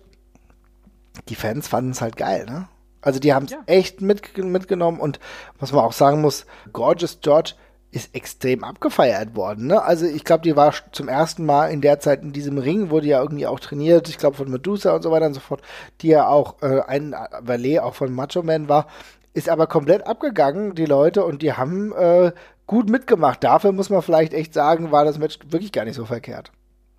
[1.28, 2.68] die Fans fanden es halt geil, ne?
[3.02, 3.62] Also die haben es ja.
[3.66, 5.20] echt mit, mitgenommen und
[5.58, 7.54] was man auch sagen muss, Gorgeous George
[7.92, 9.66] ist extrem abgefeiert worden.
[9.66, 9.82] Ne?
[9.82, 13.08] Also ich glaube, die war zum ersten Mal in der Zeit in diesem Ring, wurde
[13.08, 15.62] ja irgendwie auch trainiert, ich glaube von Medusa und so weiter und so fort,
[16.00, 18.86] die ja auch äh, ein Valet auch von Macho Man war,
[19.34, 22.32] ist aber komplett abgegangen, die Leute, und die haben äh,
[22.66, 23.42] gut mitgemacht.
[23.42, 26.52] Dafür muss man vielleicht echt sagen, war das Match wirklich gar nicht so verkehrt.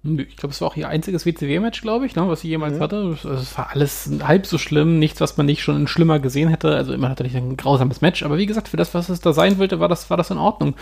[0.04, 2.80] Ich glaube, es war auch ihr einziges WCW-Match, glaube ich, ne, was sie jemals mhm.
[2.80, 3.18] hatte.
[3.24, 6.76] Es war alles halb so schlimm, nichts, was man nicht schon schlimmer gesehen hätte.
[6.76, 9.32] Also immer hatte nicht ein grausames Match, aber wie gesagt, für das, was es da
[9.32, 10.74] sein wollte, war das, war das in Ordnung.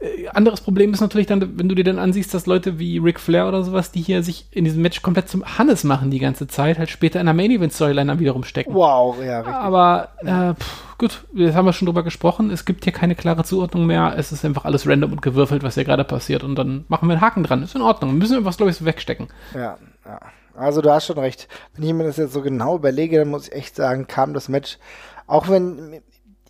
[0.00, 3.20] Äh, anderes Problem ist natürlich dann, wenn du dir dann ansiehst, dass Leute wie Ric
[3.20, 6.46] Flair oder sowas, die hier sich in diesem Match komplett zum Hannes machen die ganze
[6.46, 8.74] Zeit, halt später in der Main Event Storyline dann wiederum stecken.
[8.74, 9.54] Wow, ja, richtig.
[9.54, 12.50] Aber äh, pff, gut, jetzt haben wir schon drüber gesprochen.
[12.50, 14.14] Es gibt hier keine klare Zuordnung mehr.
[14.16, 16.44] Es ist einfach alles random und gewürfelt, was hier gerade passiert.
[16.44, 17.62] Und dann machen wir einen Haken dran.
[17.62, 18.16] Ist in Ordnung.
[18.18, 19.28] Müssen wir was, glaube ich, so wegstecken.
[19.54, 20.20] Ja, ja.
[20.56, 21.48] Also du hast schon recht.
[21.74, 24.48] Wenn ich mir das jetzt so genau überlege, dann muss ich echt sagen, kam das
[24.48, 24.78] Match,
[25.26, 26.00] auch wenn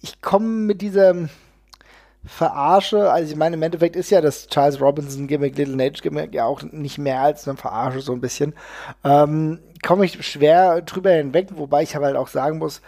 [0.02, 1.14] ich komme mit dieser
[2.26, 3.10] Verarsche.
[3.10, 6.44] Also ich meine, im Endeffekt ist ja das Charles Robinson Gimmick, Little Nage Gimmick ja
[6.44, 8.54] auch nicht mehr als eine Verarsche so ein bisschen.
[9.04, 12.80] Ähm, Komme ich schwer drüber hinweg, wobei ich aber halt auch sagen muss,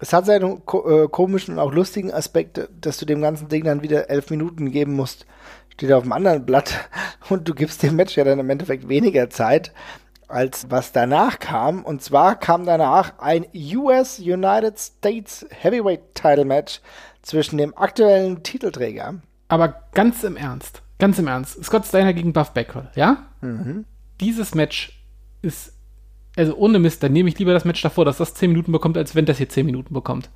[0.00, 3.64] es hat seine ko äh, komischen und auch lustigen Aspekte, dass du dem ganzen Ding
[3.64, 5.26] dann wieder elf Minuten geben musst.
[5.74, 6.88] Steht auf dem anderen Blatt
[7.28, 9.72] und du gibst dem Match ja dann im Endeffekt weniger Zeit
[10.28, 11.84] als was danach kam.
[11.84, 16.80] Und zwar kam danach ein US United States Heavyweight Title Match
[17.28, 19.16] zwischen dem aktuellen Titelträger.
[19.48, 23.26] Aber ganz im Ernst, ganz im Ernst, Scott Steiner gegen Buff Backwell, ja?
[23.42, 23.84] Mhm.
[24.20, 25.02] Dieses Match
[25.42, 25.74] ist,
[26.36, 28.96] also ohne Mist, dann nehme ich lieber das Match davor, dass das 10 Minuten bekommt,
[28.96, 30.30] als wenn das hier 10 Minuten bekommt.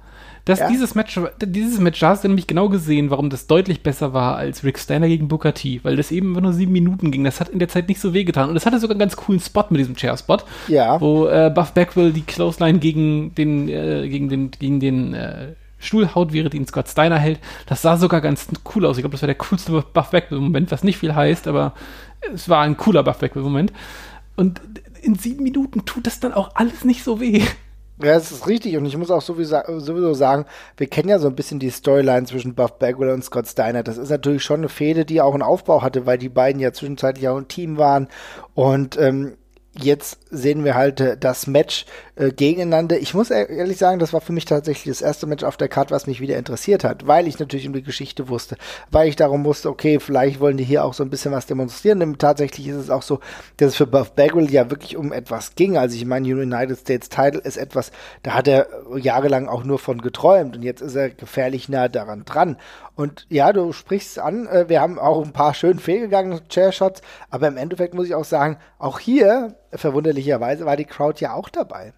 [0.44, 0.68] Dass ja.
[0.68, 4.36] dieses Match, dieses Match, da hast du nämlich genau gesehen, warum das deutlich besser war
[4.36, 7.24] als Rick Steiner gegen Booker T, weil das eben nur sieben Minuten ging.
[7.24, 8.50] Das hat in der Zeit nicht so wehgetan.
[8.50, 11.00] Und es hatte sogar einen ganz coolen Spot mit diesem Chair-Spot, ja.
[11.00, 16.14] wo äh, Buff Backwell die Clothesline gegen den, äh, gegen den, gegen den äh, Stuhl
[16.14, 17.40] haut, während ihn Scott Steiner hält.
[17.66, 18.96] Das sah sogar ganz cool aus.
[18.96, 21.74] Ich glaube, das war der coolste Buff Backwell-Moment, was nicht viel heißt, aber
[22.32, 23.72] es war ein cooler Buff Backwell-Moment.
[24.36, 24.60] Und
[25.02, 27.42] in sieben Minuten tut das dann auch alles nicht so weh.
[28.02, 28.76] Ja, das ist richtig.
[28.76, 32.54] Und ich muss auch sowieso sagen, wir kennen ja so ein bisschen die Storyline zwischen
[32.54, 33.82] Buff Bagwell und Scott Steiner.
[33.82, 36.72] Das ist natürlich schon eine Fehde, die auch einen Aufbau hatte, weil die beiden ja
[36.72, 38.08] zwischenzeitlich auch ein Team waren.
[38.54, 39.34] Und ähm,
[39.74, 42.98] jetzt sehen wir halt äh, das Match äh, gegeneinander.
[42.98, 45.68] Ich muss e-, ehrlich sagen, das war für mich tatsächlich das erste Match auf der
[45.68, 48.56] Karte, was mich wieder interessiert hat, weil ich natürlich um die Geschichte wusste,
[48.90, 52.00] weil ich darum wusste, okay, vielleicht wollen die hier auch so ein bisschen was demonstrieren.
[52.00, 53.20] Denn tatsächlich ist es auch so,
[53.56, 55.78] dass es für Buff Bagwell ja wirklich um etwas ging.
[55.78, 60.02] Also ich meine, United States Title ist etwas, da hat er jahrelang auch nur von
[60.02, 62.56] geträumt und jetzt ist er gefährlich nah daran dran.
[62.94, 67.48] Und ja, du sprichst an, äh, wir haben auch ein paar schön fehlgegangene Chair-Shots, aber
[67.48, 71.92] im Endeffekt muss ich auch sagen, auch hier, verwunderlicherweise, war die Crowd ja auch dabei.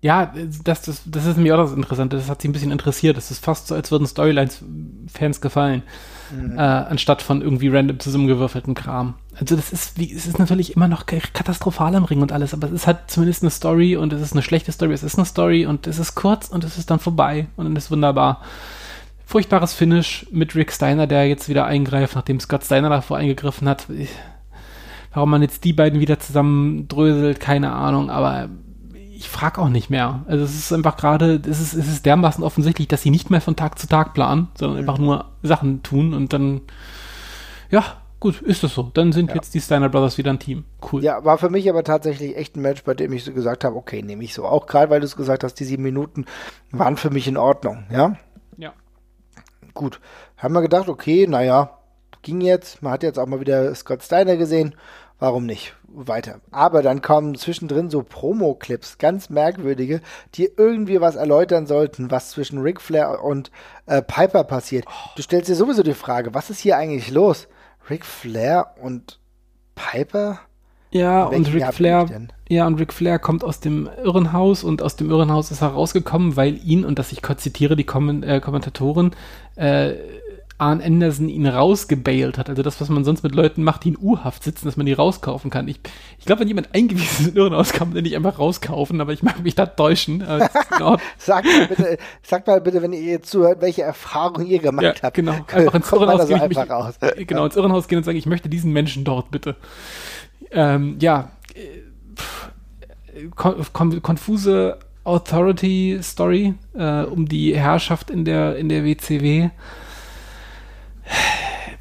[0.00, 2.16] Ja, das, das, das ist mir auch das Interessante.
[2.16, 3.16] Das hat sich ein bisschen interessiert.
[3.16, 5.82] Das ist fast so, als würden Storylines-Fans gefallen,
[6.30, 6.56] mhm.
[6.56, 9.14] äh, anstatt von irgendwie random zusammengewürfelten Kram.
[9.34, 12.68] Also das ist, wie, es ist natürlich immer noch katastrophal im Ring und alles, aber
[12.68, 15.26] es ist halt zumindest eine Story und es ist eine schlechte Story, es ist eine
[15.26, 18.42] Story und es ist kurz und es ist dann vorbei und dann ist wunderbar.
[19.26, 23.86] Furchtbares Finish mit Rick Steiner, der jetzt wieder eingreift, nachdem Scott Steiner davor eingegriffen hat.
[25.12, 28.48] Warum man jetzt die beiden wieder zusammendröselt, keine Ahnung, aber
[28.92, 30.24] ich frage auch nicht mehr.
[30.28, 33.40] Also es ist einfach gerade, es ist, es ist dermaßen offensichtlich, dass sie nicht mehr
[33.40, 34.88] von Tag zu Tag planen, sondern mhm.
[34.88, 36.60] einfach nur Sachen tun und dann,
[37.70, 37.84] ja,
[38.20, 38.90] gut, ist das so.
[38.94, 39.36] Dann sind ja.
[39.36, 40.64] jetzt die Steiner Brothers wieder ein Team.
[40.92, 41.02] Cool.
[41.02, 43.74] Ja, war für mich aber tatsächlich echt ein Match, bei dem ich so gesagt habe,
[43.74, 44.44] okay, nehme ich so.
[44.44, 46.26] Auch gerade, weil du es gesagt hast, die sieben Minuten
[46.70, 48.16] waren für mich in Ordnung, ja?
[49.78, 50.00] gut.
[50.36, 51.77] Haben wir gedacht, okay, naja,
[52.22, 52.82] ging jetzt.
[52.82, 54.74] Man hat jetzt auch mal wieder Scott Steiner gesehen.
[55.18, 55.74] Warum nicht?
[55.88, 56.40] Weiter.
[56.50, 60.00] Aber dann kommen zwischendrin so Promo-Clips, ganz merkwürdige,
[60.34, 63.50] die irgendwie was erläutern sollten, was zwischen Ric Flair und
[63.86, 64.84] äh, Piper passiert.
[65.16, 67.48] Du stellst dir sowieso die Frage, was ist hier eigentlich los?
[67.90, 69.18] Ric Flair und
[69.74, 70.40] Piper?
[70.90, 72.06] Ja, und Ric Flair,
[72.48, 76.36] ja, und Ric Flair kommt aus dem Irrenhaus und aus dem Irrenhaus ist er rausgekommen,
[76.36, 79.14] weil ihn, und das ich zitiere die Kommen äh, Kommentatoren,
[79.56, 79.94] äh,
[80.58, 82.48] Arn Anderson ihn rausgebailt hat.
[82.48, 84.92] Also das, was man sonst mit Leuten macht, die in U-Haft sitzen, dass man die
[84.92, 85.68] rauskaufen kann.
[85.68, 85.78] Ich,
[86.18, 89.12] ich glaube, wenn jemand eingewiesen ist in Irrenhaus, kann man den nicht einfach rauskaufen, aber
[89.12, 90.20] ich mag mich da täuschen.
[91.18, 95.02] sag, mal bitte, sag mal bitte, wenn ihr jetzt zuhört, welche Erfahrungen ihr gemacht ja,
[95.02, 95.14] habt.
[95.14, 96.40] Genau, einfach ins Irrenhaus gehen.
[96.40, 96.94] Einfach mich, raus.
[97.16, 99.54] Genau, ins Irrenhaus gehen und sagen, ich möchte diesen Menschen dort, bitte.
[100.50, 101.30] Ähm, ja,
[103.36, 109.50] kon konfuse Authority-Story äh, um die Herrschaft in der, in der WCW.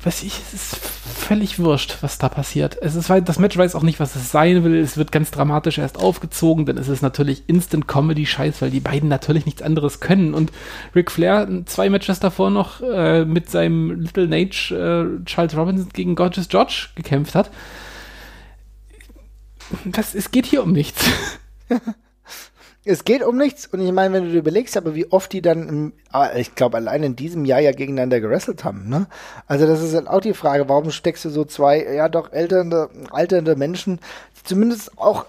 [0.03, 2.77] Was ich, es ist völlig wurscht, was da passiert.
[2.81, 4.77] Es ist, das Match weiß auch nicht, was es sein will.
[4.77, 8.79] Es wird ganz dramatisch erst aufgezogen, denn es ist natürlich Instant Comedy Scheiß, weil die
[8.79, 10.33] beiden natürlich nichts anderes können.
[10.33, 10.51] Und
[10.95, 16.15] Ric Flair zwei Matches davor noch äh, mit seinem Little Nage äh, Charles Robinson gegen
[16.15, 17.49] Gorgeous George gekämpft hat
[19.85, 21.05] das, es geht hier um nichts.
[22.87, 25.41] es geht um nichts und ich meine, wenn du dir überlegst, aber wie oft die
[25.41, 29.07] dann, im, ah, ich glaube, allein in diesem Jahr ja gegeneinander gewrestelt haben, ne?
[29.45, 32.89] Also das ist halt auch die Frage, warum steckst du so zwei, ja doch, alternde,
[33.11, 33.99] alternde Menschen,
[34.43, 35.25] zumindest auch,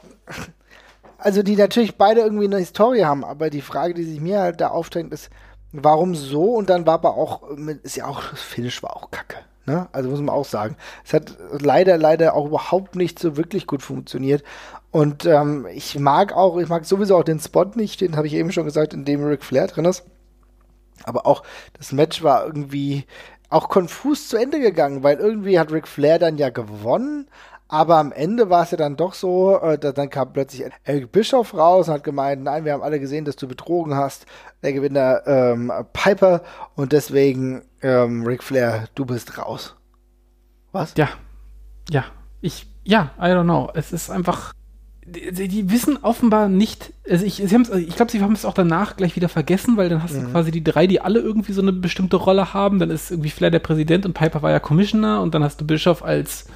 [1.19, 4.61] also die natürlich beide irgendwie eine Historie haben, aber die Frage, die sich mir halt
[4.61, 5.31] da aufdrängt, ist,
[5.73, 6.55] warum so?
[6.55, 7.43] Und dann war aber auch,
[7.83, 9.39] ist ja auch, das Finish war auch kacke.
[9.69, 9.87] Ne?
[9.93, 10.77] Also muss man auch sagen.
[11.05, 14.43] Es hat leider, leider auch überhaupt nicht so wirklich gut funktioniert.
[14.91, 18.35] Und ähm, ich mag auch, ich mag sowieso auch den Spot nicht, den habe ich
[18.35, 20.05] eben schon gesagt, in dem Ric Flair drin ist.
[21.05, 21.43] Aber auch
[21.75, 23.05] das Match war irgendwie
[23.51, 27.29] auch konfus zu Ende gegangen, weil irgendwie hat Ric Flair dann ja gewonnen,
[27.69, 31.53] aber am Ende war es ja dann doch so, äh, dann kam plötzlich Eric Bischoff
[31.53, 34.25] raus und hat gemeint, nein, wir haben alle gesehen, dass du betrogen hast,
[34.63, 36.43] der Gewinner ähm, Piper
[36.77, 39.77] und deswegen ähm, Ric Flair, du bist raus.
[40.73, 40.95] Was?
[40.97, 41.11] Ja.
[41.91, 42.07] Ja.
[42.41, 43.71] Ich, ja, I don't know.
[43.75, 44.55] Es ist einfach,
[45.09, 48.55] die, die wissen offenbar nicht, also ich, sie also ich glaube, sie haben es auch
[48.55, 50.25] danach gleich wieder vergessen, weil dann hast mhm.
[50.25, 52.79] du quasi die drei, die alle irgendwie so eine bestimmte Rolle haben.
[52.79, 55.67] Dann ist irgendwie Flair der Präsident und Piper war ja Commissioner und dann hast du
[55.67, 56.47] Bischof als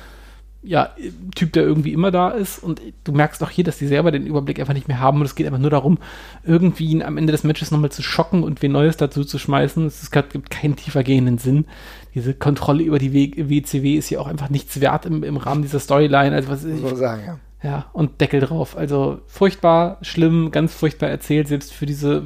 [0.65, 0.91] ja,
[1.35, 2.63] Typ, der irgendwie immer da ist.
[2.63, 5.19] Und du merkst auch hier, dass die selber den Überblick einfach nicht mehr haben.
[5.19, 5.99] Und es geht einfach nur darum,
[6.45, 9.87] irgendwie ihn am Ende des Matches nochmal zu schocken und wen Neues dazu zu schmeißen.
[9.87, 11.67] Es gibt keinen tiefer gehenden Sinn.
[12.15, 15.81] Diese Kontrolle über die WCW ist ja auch einfach nichts wert im, im Rahmen dieser
[15.81, 16.35] Storyline.
[16.35, 17.39] Also was ich, sagen, ja.
[17.63, 18.77] Ja, und Deckel drauf.
[18.77, 22.25] Also furchtbar, schlimm, ganz furchtbar erzählt, selbst für diese,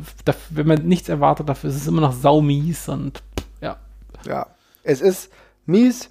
[0.50, 3.22] wenn man nichts erwartet, dafür ist es immer noch saumies und
[3.60, 3.76] ja.
[4.26, 4.46] Ja,
[4.82, 5.30] es ist
[5.66, 6.10] mies,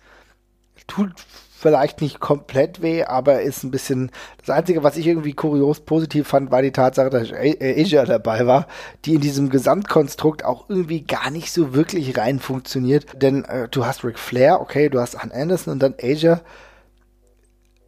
[0.88, 1.14] tut
[1.58, 4.12] vielleicht nicht komplett weh, aber ist ein bisschen.
[4.38, 8.68] Das Einzige, was ich irgendwie kurios positiv fand, war die Tatsache, dass Asia dabei war,
[9.06, 13.08] die in diesem Gesamtkonstrukt auch irgendwie gar nicht so wirklich rein funktioniert.
[13.20, 16.42] Denn äh, du hast Ric Flair, okay, du hast Ann Anderson und dann Asia.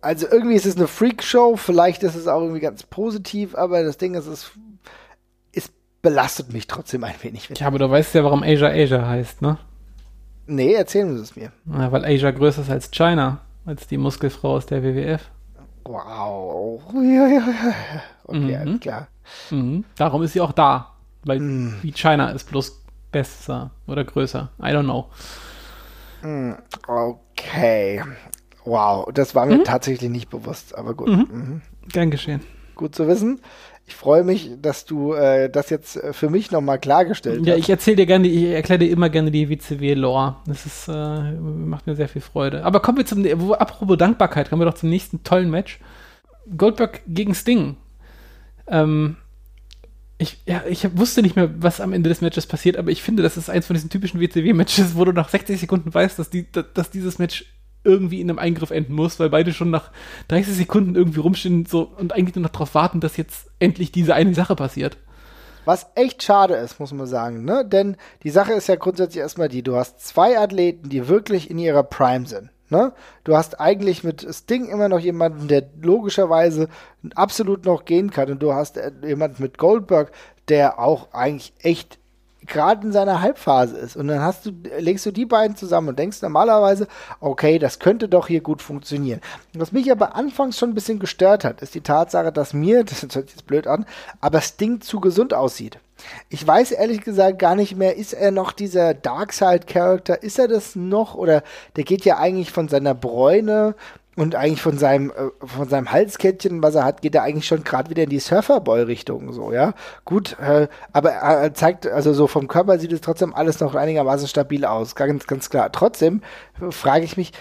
[0.08, 3.98] Also irgendwie ist es eine Freakshow, vielleicht ist es auch irgendwie ganz positiv, aber das
[3.98, 4.52] Ding ist, es,
[5.52, 5.70] es
[6.02, 7.50] belastet mich trotzdem ein wenig.
[7.58, 9.58] Ja, aber du weißt ja, warum Asia Asia heißt, ne?
[10.46, 11.52] Nee, erzählen Sie es mir.
[11.66, 15.30] Ja, weil Asia größer ist als China als die Muskelfrau aus der WWF.
[15.84, 16.82] Wow.
[16.94, 17.74] Ja, ja, ja.
[18.24, 18.80] Okay, mhm.
[18.80, 19.08] klar.
[19.50, 19.84] Mhm.
[19.98, 20.94] Darum ist sie auch da.
[21.26, 21.80] Weil mhm.
[21.82, 24.52] wie China ist bloß besser oder größer.
[24.62, 25.10] I don't know.
[26.22, 26.54] Mm,
[26.88, 28.02] okay.
[28.68, 29.64] Wow, das war mir mhm.
[29.64, 31.08] tatsächlich nicht bewusst, aber gut.
[31.08, 31.28] Mhm.
[31.32, 31.62] Mhm.
[31.88, 32.42] Gern geschehen.
[32.76, 33.40] Gut zu wissen.
[33.88, 37.48] Ich freue mich, dass du äh, das jetzt äh, für mich nochmal klargestellt hast.
[37.48, 40.36] Ja, ich erzähle dir gerne, ich erkläre dir immer gerne die WCW-Lore.
[40.46, 42.66] Das ist, äh, macht mir sehr viel Freude.
[42.66, 45.80] Aber kommen wir zum, wo, apropos Dankbarkeit, kommen wir doch zum nächsten tollen Match.
[46.58, 47.78] Goldberg gegen Sting.
[48.68, 49.16] Ähm,
[50.18, 53.24] ich, ja, ich wusste nicht mehr, was am Ende des Matches passiert, aber ich finde,
[53.24, 56.48] das ist eins von diesen typischen WCW-Matches, wo du nach 60 Sekunden weißt, dass, die,
[56.52, 57.46] dass dieses Match
[57.88, 59.92] irgendwie in einem Eingriff enden muss, weil beide schon nach
[60.28, 64.14] 30 Sekunden irgendwie rumstehen so, und eigentlich nur noch darauf warten, dass jetzt endlich diese
[64.14, 64.98] eine Sache passiert.
[65.66, 67.66] Was echt schade ist, muss man sagen, ne?
[67.66, 71.60] Denn die Sache ist ja grundsätzlich erstmal die, du hast zwei Athleten, die wirklich in
[71.60, 72.52] ihrer Prime sind.
[72.70, 72.92] Ne?
[73.24, 76.68] Du hast eigentlich mit Sting immer noch jemanden, der logischerweise
[77.16, 78.30] absolut noch gehen kann.
[78.30, 80.12] Und du hast äh, jemanden mit Goldberg,
[80.50, 81.98] der auch eigentlich echt
[82.48, 83.96] gerade in seiner Halbphase ist.
[83.96, 86.88] Und dann hast du, legst du die beiden zusammen und denkst normalerweise,
[87.20, 89.22] okay, das könnte doch hier gut funktionieren.
[89.54, 93.02] Was mich aber anfangs schon ein bisschen gestört hat, ist die Tatsache, dass mir, das
[93.02, 93.86] hört sich jetzt blöd an,
[94.22, 95.80] aber Sting zu gesund aussieht.
[96.30, 100.22] Ich weiß ehrlich gesagt gar nicht mehr, ist er noch dieser Darkseid-Charakter?
[100.22, 101.16] Ist er das noch?
[101.16, 101.44] Oder
[101.76, 103.76] der geht ja eigentlich von seiner Bräune
[104.18, 107.64] und eigentlich von seinem, äh, von seinem Halskettchen, was er hat, geht er eigentlich schon
[107.64, 109.74] gerade wieder in die Surferboy-Richtung, so, ja.
[110.06, 114.28] Gut, äh, aber er zeigt, also so vom Körper sieht es trotzdem alles noch einigermaßen
[114.28, 115.72] stabil aus, ganz, ganz klar.
[115.72, 116.22] Trotzdem
[116.72, 117.32] frage ich mich,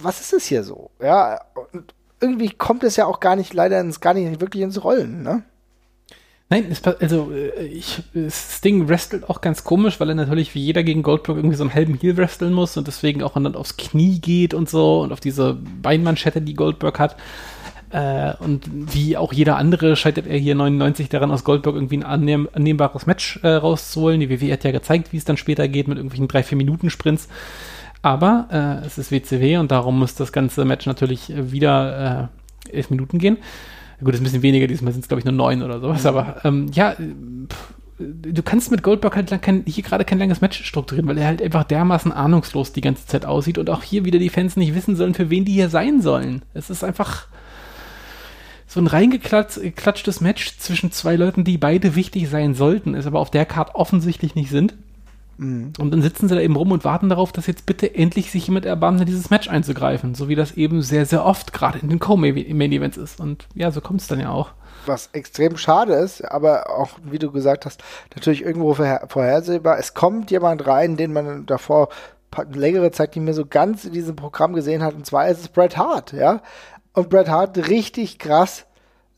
[0.00, 1.40] was ist es hier so, ja?
[1.72, 5.22] Und irgendwie kommt es ja auch gar nicht, leider ins, gar nicht wirklich ins Rollen,
[5.22, 5.42] ne?
[6.50, 10.82] Nein, es, also äh, ich, Sting wrestelt auch ganz komisch, weil er natürlich wie jeder
[10.82, 14.20] gegen Goldberg irgendwie so einen halben Heel wresteln muss und deswegen auch dann aufs Knie
[14.20, 17.16] geht und so und auf diese Beinmanschette, die Goldberg hat.
[17.90, 22.02] Äh, und wie auch jeder andere scheitert er hier 99 daran, aus Goldberg irgendwie ein
[22.02, 24.20] annehm, annehmbares Match äh, rauszuholen.
[24.20, 27.28] Die WWE hat ja gezeigt, wie es dann später geht mit irgendwelchen 3-4-Minuten-Sprints.
[28.02, 32.30] Aber äh, es ist WCW und darum muss das ganze Match natürlich wieder
[32.68, 33.38] äh, elf Minuten gehen.
[34.02, 36.08] Gut, ist ein bisschen weniger, diesmal sind es, glaube ich, nur neun oder sowas, mhm.
[36.08, 40.64] aber ähm, ja, pff, du kannst mit Goldberg halt kein, hier gerade kein langes Match
[40.64, 44.18] strukturieren, weil er halt einfach dermaßen ahnungslos die ganze Zeit aussieht und auch hier wieder
[44.18, 46.42] die Fans nicht wissen sollen, für wen die hier sein sollen.
[46.54, 47.28] Es ist einfach
[48.66, 53.30] so ein reingeklatschtes Match zwischen zwei Leuten, die beide wichtig sein sollten, es aber auf
[53.30, 54.74] der Karte offensichtlich nicht sind.
[55.36, 55.72] Mhm.
[55.78, 58.46] Und dann sitzen sie da eben rum und warten darauf, dass jetzt bitte endlich sich
[58.46, 60.14] jemand erbarmt, in dieses Match einzugreifen.
[60.14, 63.20] So wie das eben sehr, sehr oft gerade in den Co-Main-Events ist.
[63.20, 64.50] Und ja, so kommt es dann ja auch.
[64.86, 67.82] Was extrem schade ist, aber auch, wie du gesagt hast,
[68.14, 69.78] natürlich irgendwo vorher, vorhersehbar.
[69.78, 71.88] Es kommt jemand rein, den man davor
[72.52, 74.94] längere Zeit nicht mehr so ganz in diesem Programm gesehen hat.
[74.94, 76.42] Und zwar ist es Bret Hart, ja.
[76.92, 78.66] Und Bret Hart richtig krass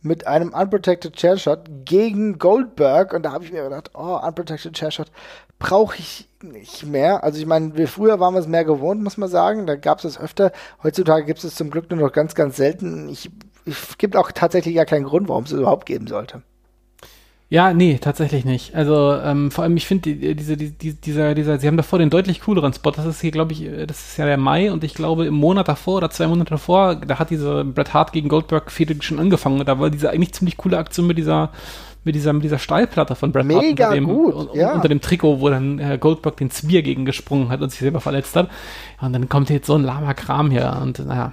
[0.03, 3.13] mit einem Unprotected Chair Shot gegen Goldberg.
[3.13, 5.11] Und da habe ich mir gedacht, oh, Unprotected Chair Shot
[5.59, 7.25] brauche ich nicht mehr.
[7.25, 9.67] Also ich meine, früher waren wir es mehr gewohnt, muss man sagen.
[9.67, 10.53] Da gab es es öfter.
[10.83, 13.09] Heutzutage gibt es es zum Glück nur noch ganz, ganz selten.
[13.09, 13.31] Ich,
[13.65, 16.43] es gibt auch tatsächlich ja keinen Grund, warum es überhaupt geben sollte.
[17.49, 18.75] Ja, nee, tatsächlich nicht.
[18.75, 22.11] Also ähm, vor allem, ich finde die, diese, die, dieser, dieser, sie haben davor den
[22.11, 22.91] deutlich cooleren Spot.
[22.91, 25.69] Das ist hier, glaube ich, das ist ja der Mai und ich glaube im Monat
[25.69, 29.65] davor oder zwei Monate davor, da hat diese Bret Hart gegen Goldberg Fehde schon angefangen.
[29.65, 31.53] Da war diese eigentlich ziemlich coole Aktion mit dieser
[32.07, 34.73] mit dieser, mit dieser Stahlplatte von Bret Hart unter dem, gut, un- ja.
[34.73, 38.01] unter dem Trikot, wo dann äh, Goldberg den Spear gegen gesprungen hat und sich selber
[38.01, 38.49] verletzt hat.
[39.01, 41.33] Und dann kommt jetzt so ein lahmer Kram hier und naja.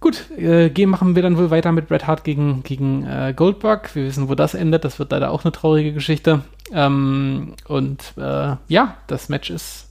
[0.00, 3.94] Gut, äh, gehen machen wir dann wohl weiter mit Bret Hart gegen, gegen äh, Goldberg.
[3.94, 4.84] Wir wissen, wo das endet.
[4.84, 6.40] Das wird leider auch eine traurige Geschichte.
[6.72, 9.90] Ähm, und äh, ja, das Match ist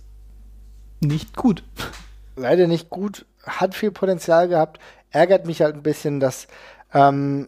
[1.00, 1.64] nicht gut.
[2.36, 4.80] leider nicht gut, hat viel Potenzial gehabt.
[5.12, 6.48] Ärgert mich halt ein bisschen, dass
[6.94, 7.48] ähm,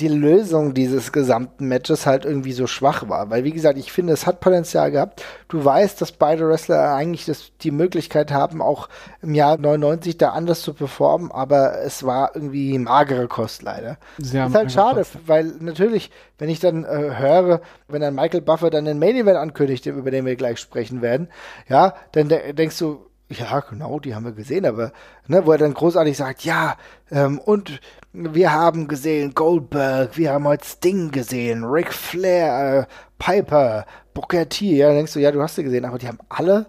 [0.00, 3.30] die Lösung dieses gesamten Matches halt irgendwie so schwach war.
[3.30, 5.24] Weil, wie gesagt, ich finde, es hat Potenzial gehabt.
[5.48, 8.88] Du weißt, dass beide Wrestler eigentlich das, die Möglichkeit haben, auch
[9.22, 13.98] im Jahr 99 da anders zu performen, aber es war irgendwie magere Kost leider.
[14.18, 18.70] Sehr ist halt schade, weil natürlich, wenn ich dann äh, höre, wenn dann Michael Buffer
[18.70, 21.28] dann den Main Event ankündigt, über den wir gleich sprechen werden,
[21.68, 23.06] ja, dann de denkst du,
[23.38, 24.92] ja, genau, die haben wir gesehen, aber,
[25.26, 26.76] ne, wo er dann großartig sagt, ja,
[27.10, 27.80] ähm, und
[28.12, 32.86] wir haben gesehen Goldberg, wir haben heute Sting gesehen, Ric Flair, äh,
[33.18, 36.18] Piper, Booker T, ja, dann denkst du, ja, du hast sie gesehen, aber die haben
[36.28, 36.66] alle,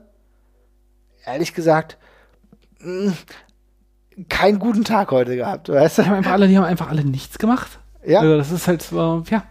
[1.26, 1.98] ehrlich gesagt,
[2.80, 3.14] mh,
[4.30, 6.02] keinen guten Tag heute gehabt, weißt du?
[6.04, 7.80] Die haben einfach alle, die haben einfach alle nichts gemacht.
[8.06, 8.22] Ja.
[8.22, 9.44] Also das ist halt so, ja.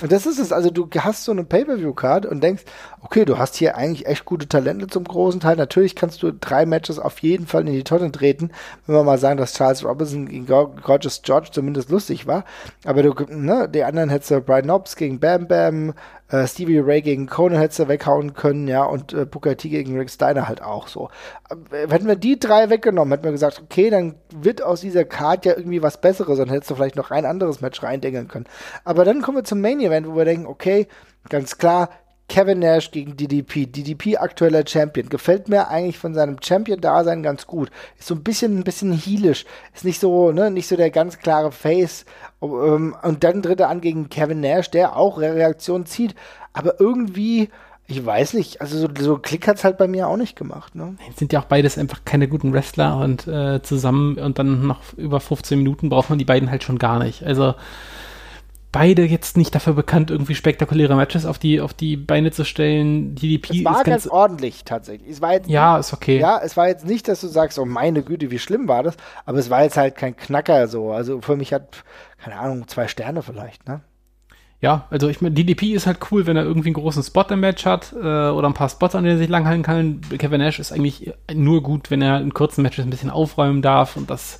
[0.00, 0.52] Und das ist es.
[0.52, 2.64] Also du hast so eine Pay-Per-View-Card und denkst,
[3.02, 5.56] okay, du hast hier eigentlich echt gute Talente zum großen Teil.
[5.56, 8.50] Natürlich kannst du drei Matches auf jeden Fall in die Tonne treten,
[8.86, 12.44] wenn wir mal sagen, dass Charles Robinson gegen Go- Gorgeous George zumindest lustig war.
[12.84, 15.94] Aber du, ne, die anderen hättest du Brian Knobs gegen Bam Bam,
[16.30, 19.96] äh, Stevie Ray gegen Conan hättest du weghauen können, ja, und äh, Booker T gegen
[19.98, 21.08] Rick Steiner halt auch so.
[21.50, 25.46] Äh, hätten wir die drei weggenommen, hätten wir gesagt, okay, dann wird aus dieser Card
[25.46, 28.46] ja irgendwie was Besseres und hättest du vielleicht noch ein anderes Match reindenken können.
[28.84, 30.86] Aber dann kommen wir zum Main Event, wo wir denken, okay,
[31.28, 31.90] ganz klar,
[32.28, 33.66] Kevin Nash gegen DDP.
[33.66, 35.08] DDP aktueller Champion.
[35.08, 37.70] Gefällt mir eigentlich von seinem Champion-Dasein ganz gut.
[37.98, 39.46] Ist so ein bisschen, ein bisschen heelisch.
[39.74, 42.04] Ist nicht so, ne, nicht so der ganz klare Face.
[42.40, 46.14] Um, und dann tritt er an gegen Kevin Nash, der auch Re Reaktion zieht.
[46.52, 47.48] Aber irgendwie,
[47.86, 50.96] ich weiß nicht, also so, so Klick hat's halt bei mir auch nicht gemacht, ne?
[51.16, 55.20] Sind ja auch beides einfach keine guten Wrestler und äh, zusammen und dann noch über
[55.20, 57.24] 15 Minuten braucht man die beiden halt schon gar nicht.
[57.24, 57.54] Also
[58.78, 63.16] beide jetzt nicht dafür bekannt, irgendwie spektakuläre Matches auf die, auf die Beine zu stellen.
[63.16, 64.06] DDP Es war ganz ganz.
[64.06, 65.10] ordentlich tatsächlich.
[65.10, 66.20] Es war jetzt Ja, ist okay.
[66.20, 68.96] Ja, es war jetzt nicht, dass du sagst, oh meine Güte, wie schlimm war das,
[69.26, 70.92] aber es war jetzt halt kein Knacker so.
[70.92, 71.82] Also für mich hat,
[72.22, 73.80] keine Ahnung, zwei Sterne vielleicht, ne?
[74.60, 77.40] Ja, also ich meine, DDP ist halt cool, wenn er irgendwie einen großen Spot im
[77.40, 80.00] Match hat äh, oder ein paar Spots, an denen er sich langhalten kann.
[80.18, 83.96] Kevin Nash ist eigentlich nur gut, wenn er in kurzen Matches ein bisschen aufräumen darf
[83.96, 84.38] und das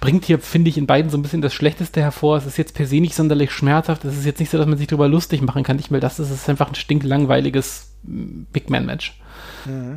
[0.00, 2.36] bringt hier, finde ich, in beiden so ein bisschen das Schlechteste hervor.
[2.36, 4.04] Es ist jetzt per se nicht sonderlich schmerzhaft.
[4.04, 5.78] Es ist jetzt nicht so, dass man sich darüber lustig machen kann.
[5.78, 9.18] Ich will das, es ist einfach ein stinklangweiliges mm, Big Man Match.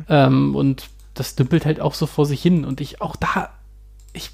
[0.08, 2.64] Ähm, und das dümpelt halt auch so vor sich hin.
[2.64, 3.50] Und ich auch da,
[4.12, 4.30] ich,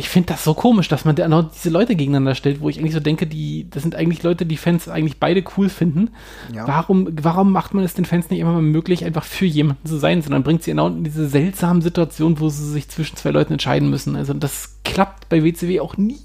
[0.00, 2.94] ich finde das so komisch, dass man da diese Leute gegeneinander stellt, wo ich eigentlich
[2.94, 6.10] so denke, die, das sind eigentlich Leute, die Fans eigentlich beide cool finden.
[6.52, 6.66] Ja.
[6.66, 9.98] Warum, warum macht man es den Fans nicht immer mal möglich, einfach für jemanden zu
[9.98, 13.52] sein, sondern bringt sie genau in diese seltsamen Situationen, wo sie sich zwischen zwei Leuten
[13.52, 14.16] entscheiden müssen.
[14.16, 16.18] Also das klappt bei WCW auch nie.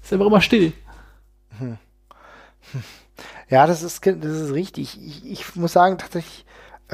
[0.00, 0.72] Ist einfach immer still.
[3.50, 4.98] Ja, das ist, das ist richtig.
[5.06, 6.43] Ich, ich muss sagen, tatsächlich,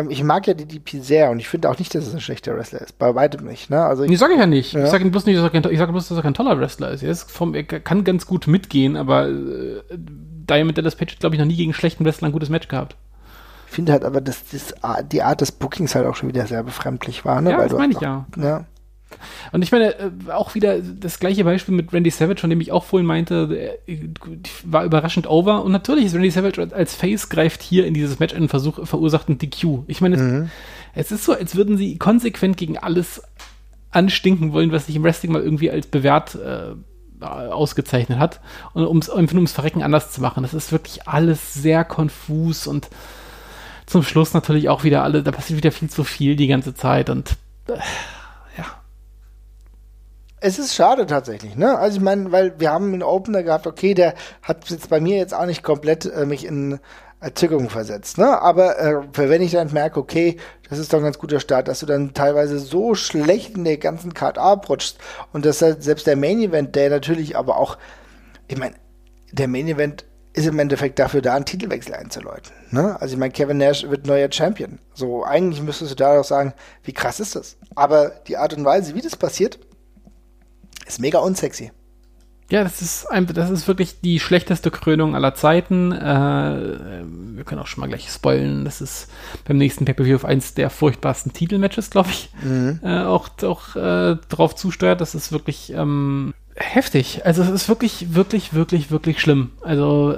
[0.09, 2.81] ich mag ja DDP sehr und ich finde auch nicht, dass es ein schlechter Wrestler
[2.81, 2.99] ist.
[2.99, 3.85] Bei weitem nicht, ne?
[3.85, 4.73] Also Nee, ich, sage ich ja nicht.
[4.73, 4.85] Ja.
[4.85, 6.91] Ich sage bloß nicht, dass er kein, ich sage bloß, dass er kein toller Wrestler
[6.91, 7.03] ist.
[7.03, 11.35] Er, ist vom, er kann ganz gut mitgehen, aber äh, Diamond Dallas Page hat, glaube
[11.35, 12.97] ich, noch nie gegen einen schlechten Wrestler ein gutes Match gehabt.
[13.67, 14.75] finde halt aber, dass das,
[15.13, 17.51] die Art des Bookings halt auch schon wieder sehr befremdlich war, ne?
[17.51, 18.45] Ja, Weil das meine ich einfach- ja.
[18.45, 18.65] ja.
[19.53, 22.73] Und ich meine, äh, auch wieder das gleiche Beispiel mit Randy Savage, von dem ich
[22.73, 24.09] auch vorhin meinte, äh,
[24.65, 25.65] war überraschend over.
[25.65, 29.29] Und natürlich ist Randy Savage als Face greift hier in dieses Match einen Versuch, verursacht
[29.29, 29.85] einen DQ.
[29.87, 30.51] Ich meine,
[30.95, 33.23] es, es ist so, als würden sie konsequent gegen alles
[33.91, 36.75] anstinken wollen, was sich im Wrestling mal irgendwie als bewährt äh,
[37.25, 38.41] ausgezeichnet hat.
[38.73, 40.43] Und um nur ums Verrecken anders zu machen.
[40.43, 42.89] Das ist wirklich alles sehr konfus und
[43.87, 47.11] zum Schluss natürlich auch wieder alle, da passiert wieder viel zu viel die ganze Zeit
[47.11, 47.37] und
[47.67, 47.79] äh.
[50.43, 51.79] Es ist schade tatsächlich, ne?
[51.79, 55.19] Also ich meine, weil wir haben einen Opener gehabt, okay, der hat jetzt bei mir
[55.19, 56.81] jetzt auch nicht komplett äh, mich in
[57.21, 58.41] Erzückung versetzt, ne?
[58.41, 60.39] Aber äh, wenn ich dann merke, okay,
[60.71, 63.77] das ist doch ein ganz guter Start, dass du dann teilweise so schlecht in der
[63.77, 64.97] ganzen Card abrutschst
[65.35, 67.77] und dass halt selbst der Main Event, der natürlich aber auch,
[68.49, 68.77] ich meine,
[69.33, 72.53] der Main Event ist im Endeffekt dafür da, einen Titelwechsel einzuläuten.
[72.71, 72.97] Ne?
[72.99, 74.79] Also ich meine, Kevin Nash wird neuer Champion.
[74.95, 77.59] So, eigentlich müsstest du da doch sagen, wie krass ist das?
[77.75, 79.59] Aber die Art und Weise, wie das passiert,
[80.87, 81.73] ist mega unsexy.
[82.51, 85.93] Ja, das ist einfach, das ist wirklich die schlechteste Krönung aller Zeiten.
[85.93, 87.05] Äh,
[87.37, 88.65] wir können auch schon mal gleich spoilen.
[88.65, 89.09] Das ist
[89.47, 92.31] beim nächsten Pay-Per-View auf eins der furchtbarsten Titelmatches, glaube ich,
[92.83, 95.01] äh, auch, auch äh, drauf zusteuert.
[95.01, 97.25] Das ist wirklich, ähm, heftig.
[97.25, 99.53] Also es ist wirklich, wirklich, wirklich, wirklich schlimm.
[99.63, 100.17] Also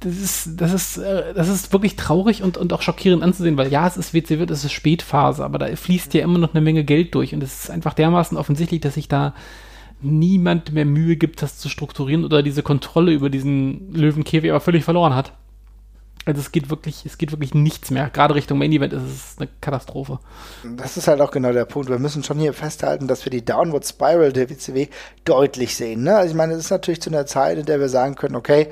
[0.00, 3.70] das ist, das ist, äh, das ist wirklich traurig und, und auch schockierend anzusehen, weil
[3.70, 6.84] ja, es ist WCW, es ist Spätphase, aber da fließt ja immer noch eine Menge
[6.84, 9.34] Geld durch und es ist einfach dermaßen offensichtlich, dass sich da
[10.00, 14.84] niemand mehr Mühe gibt, das zu strukturieren oder diese Kontrolle über diesen Löwenkäfig aber völlig
[14.84, 15.32] verloren hat.
[16.26, 18.10] Also es geht wirklich, es geht wirklich nichts mehr.
[18.10, 20.18] Gerade Richtung Main Event ist es eine Katastrophe.
[20.76, 21.88] Das ist halt auch genau der Punkt.
[21.88, 24.88] Wir müssen schon hier festhalten, dass wir die Downward Spiral der WCW
[25.24, 26.02] deutlich sehen.
[26.02, 26.14] Ne?
[26.14, 28.68] Also ich meine, es ist natürlich zu einer Zeit, in der wir sagen können, okay,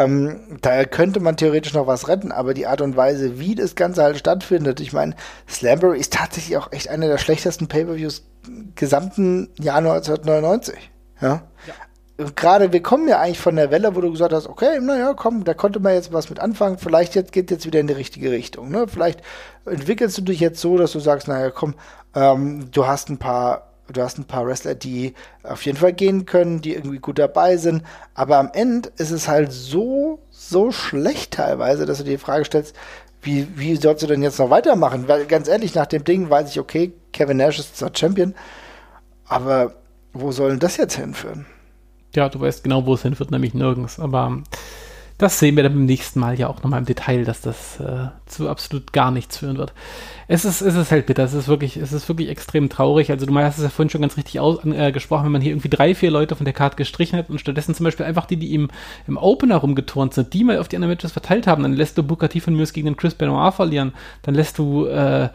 [0.00, 3.74] ähm, da könnte man theoretisch noch was retten, aber die Art und Weise, wie das
[3.74, 5.14] Ganze halt stattfindet, ich meine,
[5.46, 8.24] Slambury ist tatsächlich auch echt einer der schlechtesten Pay-Per-Views
[8.76, 10.90] gesamten Jahr 1999.
[11.20, 11.42] Ja.
[11.66, 12.30] ja.
[12.34, 15.44] Gerade, wir kommen ja eigentlich von der Welle, wo du gesagt hast, okay, naja, komm,
[15.44, 18.30] da konnte man jetzt was mit anfangen, vielleicht jetzt geht jetzt wieder in die richtige
[18.30, 18.70] Richtung.
[18.70, 18.86] Ne?
[18.88, 19.20] Vielleicht
[19.66, 21.74] entwickelst du dich jetzt so, dass du sagst, naja, komm,
[22.14, 26.26] ähm, du hast ein paar du hast ein paar Wrestler, die auf jeden Fall gehen
[26.26, 27.82] können, die irgendwie gut dabei sind.
[28.14, 32.44] Aber am Ende ist es halt so, so schlecht teilweise, dass du dir die Frage
[32.44, 32.74] stellst,
[33.22, 35.08] wie, wie sollst du denn jetzt noch weitermachen?
[35.08, 38.34] Weil ganz ehrlich, nach dem Ding weiß ich, okay, Kevin Nash ist zwar Champion,
[39.26, 39.74] aber
[40.12, 41.46] wo soll denn das jetzt hinführen?
[42.14, 44.00] Ja, du weißt genau, wo es hinführt, nämlich nirgends.
[44.00, 44.42] Aber
[45.20, 48.08] das sehen wir dann beim nächsten Mal ja auch nochmal im Detail, dass das äh,
[48.26, 49.74] zu absolut gar nichts führen wird.
[50.28, 53.10] Es ist, es ist halt bitter, es ist wirklich, es ist wirklich extrem traurig.
[53.10, 55.68] Also du hast es ja vorhin schon ganz richtig ausgesprochen, äh, wenn man hier irgendwie
[55.68, 58.48] drei, vier Leute von der Karte gestrichen hat und stattdessen zum Beispiel einfach die, die
[58.48, 58.68] ihm
[59.06, 62.02] im Opener rumgeturnt sind, die mal auf die anderen Matches verteilt haben, dann lässt du
[62.02, 63.92] Booker T von Muse gegen den Chris Benoit verlieren,
[64.22, 65.28] dann lässt du äh, äh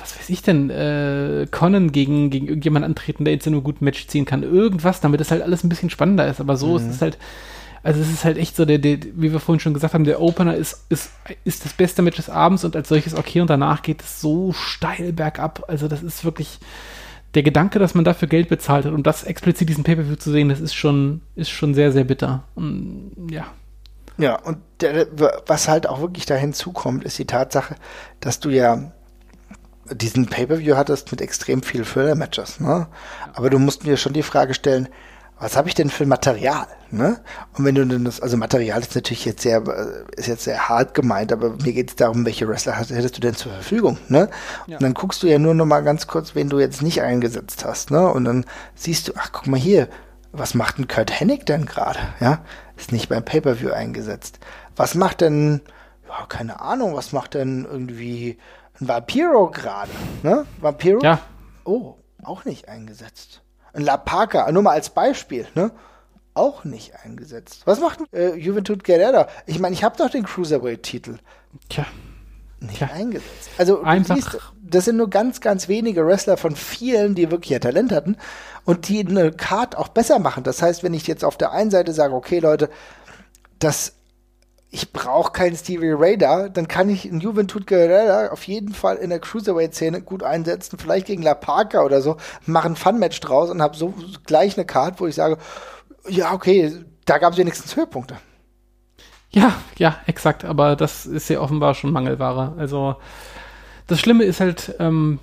[0.00, 3.84] was weiß ich denn, äh, Conan gegen, gegen irgendjemanden antreten, der jetzt nur gut ein
[3.84, 4.42] Match ziehen kann.
[4.42, 6.40] Irgendwas, damit es halt alles ein bisschen spannender ist.
[6.40, 6.76] Aber so mhm.
[6.76, 7.18] ist es halt
[7.82, 10.20] also es ist halt echt so, der, der, wie wir vorhin schon gesagt haben, der
[10.20, 11.10] Opener ist, ist,
[11.44, 14.52] ist das beste Match des Abends und als solches okay und danach geht es so
[14.52, 15.64] steil bergab.
[15.68, 16.58] Also das ist wirklich
[17.34, 20.48] der Gedanke, dass man dafür Geld bezahlt hat, um das explizit diesen Pay-Per-View zu sehen,
[20.48, 22.44] das ist schon, ist schon sehr, sehr bitter.
[22.54, 23.46] Und, ja.
[24.16, 25.06] Ja, und der,
[25.46, 27.76] was halt auch wirklich da hinzukommt, ist die Tatsache,
[28.20, 28.92] dass du ja
[29.90, 32.88] diesen Pay-Per-View hattest mit extrem viel Filler-Matches, ne?
[33.32, 34.88] Aber du musst mir schon die Frage stellen,
[35.40, 36.66] was habe ich denn für Material?
[36.90, 37.20] Ne?
[37.56, 39.62] Und wenn du denn das, also Material ist natürlich jetzt sehr,
[40.16, 43.34] ist jetzt sehr hart gemeint, aber mir geht es darum, welche Wrestler hättest du denn
[43.34, 43.98] zur Verfügung?
[44.08, 44.30] Ne?
[44.66, 44.76] Ja.
[44.78, 47.64] Und dann guckst du ja nur noch mal ganz kurz, wen du jetzt nicht eingesetzt
[47.64, 48.08] hast, ne?
[48.08, 49.88] Und dann siehst du, ach guck mal hier,
[50.32, 52.00] was macht denn Kurt Hennig denn gerade?
[52.20, 52.40] Ja,
[52.76, 54.38] ist nicht beim Pay-per-View eingesetzt.
[54.76, 55.60] Was macht denn,
[56.08, 58.38] ja, keine Ahnung, was macht denn irgendwie
[58.80, 59.90] ein Vampiro gerade?
[60.22, 60.46] Ne?
[60.60, 61.00] Vampiro?
[61.02, 61.20] Ja.
[61.64, 63.42] Oh, auch nicht eingesetzt.
[63.72, 65.70] Ein La Parca, nur mal als Beispiel, ne?
[66.34, 67.62] Auch nicht eingesetzt.
[67.64, 69.28] Was macht äh, Juventud Guerrera?
[69.46, 71.18] Ich meine, ich habe doch den Cruiserweight-Titel.
[71.68, 71.84] Tja.
[72.60, 72.90] Nicht Tja.
[72.92, 73.50] eingesetzt.
[73.58, 74.16] Also, Einfach.
[74.16, 78.16] Siehst, das sind nur ganz, ganz wenige Wrestler von vielen, die wirklich ihr Talent hatten
[78.64, 80.44] und die eine Card auch besser machen.
[80.44, 82.68] Das heißt, wenn ich jetzt auf der einen Seite sage, okay, Leute,
[83.58, 83.94] das
[84.70, 88.96] ich brauche keinen Stevie Ray da, dann kann ich in Juventud Guerrera auf jeden Fall
[88.96, 93.50] in der Cruiserweight-Szene gut einsetzen, vielleicht gegen La Parca oder so, mache ein Fun-Match draus
[93.50, 93.94] und habe so
[94.26, 95.38] gleich eine Card, wo ich sage,
[96.08, 98.18] ja, okay, da gab es wenigstens Höhepunkte.
[99.30, 102.54] Ja, ja, exakt, aber das ist ja offenbar schon Mangelware.
[102.58, 102.96] Also
[103.86, 105.18] das Schlimme ist halt, ähm,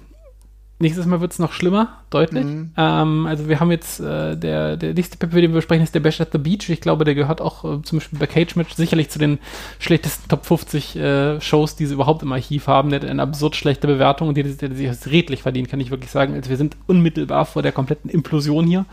[0.78, 2.44] Nächstes Mal wird es noch schlimmer, deutlich.
[2.44, 2.72] Mhm.
[2.76, 6.02] Ähm, also wir haben jetzt, äh, der, der nächste Pep, den wir besprechen, ist der
[6.02, 6.70] Bash at the Beach.
[6.70, 9.40] Ich glaube, der gehört auch äh, zum Beispiel bei Cage Match sicherlich zu den
[9.80, 12.90] schlechtesten Top 50 äh, Shows, die sie überhaupt im Archiv haben.
[12.90, 16.12] Der hat eine absurd schlechte Bewertung und die, die sich redlich verdient, kann ich wirklich
[16.12, 16.34] sagen.
[16.34, 18.86] Also wir sind unmittelbar vor der kompletten Implosion hier.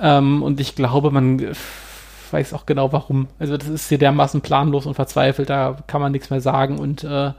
[0.00, 1.54] Ähm, und ich glaube, man
[2.32, 3.28] weiß auch genau warum.
[3.38, 7.04] Also das ist hier dermaßen planlos und verzweifelt, da kann man nichts mehr sagen und
[7.04, 7.30] äh,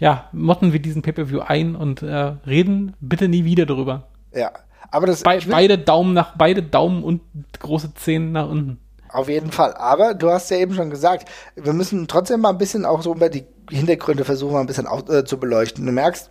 [0.00, 4.08] ja, motten wir diesen Pay-Per-View ein und äh, reden bitte nie wieder darüber.
[4.34, 4.50] Ja,
[4.90, 7.20] aber das Be beide Daumen nach beide Daumen und
[7.58, 8.80] große Zehen nach unten.
[9.10, 9.74] Auf jeden Fall.
[9.74, 13.14] Aber du hast ja eben schon gesagt, wir müssen trotzdem mal ein bisschen auch so
[13.14, 15.84] über die Hintergründe versuchen, mal ein bisschen auch, äh, zu beleuchten.
[15.84, 16.30] Du merkst,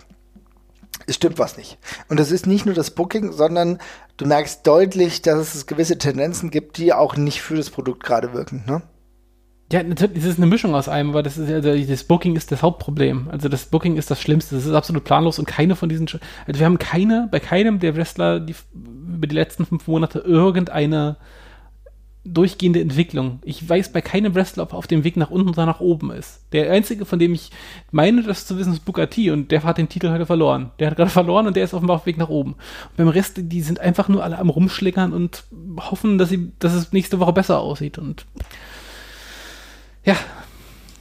[1.05, 1.77] es stimmt was nicht.
[2.07, 3.79] Und es ist nicht nur das Booking, sondern
[4.17, 8.33] du merkst deutlich, dass es gewisse Tendenzen gibt, die auch nicht für das Produkt gerade
[8.33, 8.63] wirken.
[8.65, 8.81] Ne?
[9.71, 12.51] Ja, natürlich, es ist eine Mischung aus einem, aber das ist also das Booking ist
[12.51, 13.27] das Hauptproblem.
[13.31, 14.55] Also das Booking ist das Schlimmste.
[14.55, 16.07] Das ist absolut planlos und keine von diesen,
[16.47, 21.17] also wir haben keine, bei keinem der Wrestler die, über die letzten fünf Monate irgendeine
[22.25, 23.39] durchgehende Entwicklung.
[23.43, 26.11] Ich weiß bei keinem Wrestler, ob er auf dem Weg nach unten oder nach oben
[26.11, 26.41] ist.
[26.51, 27.51] Der einzige, von dem ich
[27.91, 30.71] meine, das zu wissen, ist Booker und der hat den Titel heute verloren.
[30.79, 32.53] Der hat gerade verloren und der ist offenbar auf dem Weg nach oben.
[32.53, 35.43] Und beim Rest, die sind einfach nur alle am rumschlickern und
[35.79, 38.25] hoffen, dass sie, dass es nächste Woche besser aussieht und
[40.03, 40.15] ja.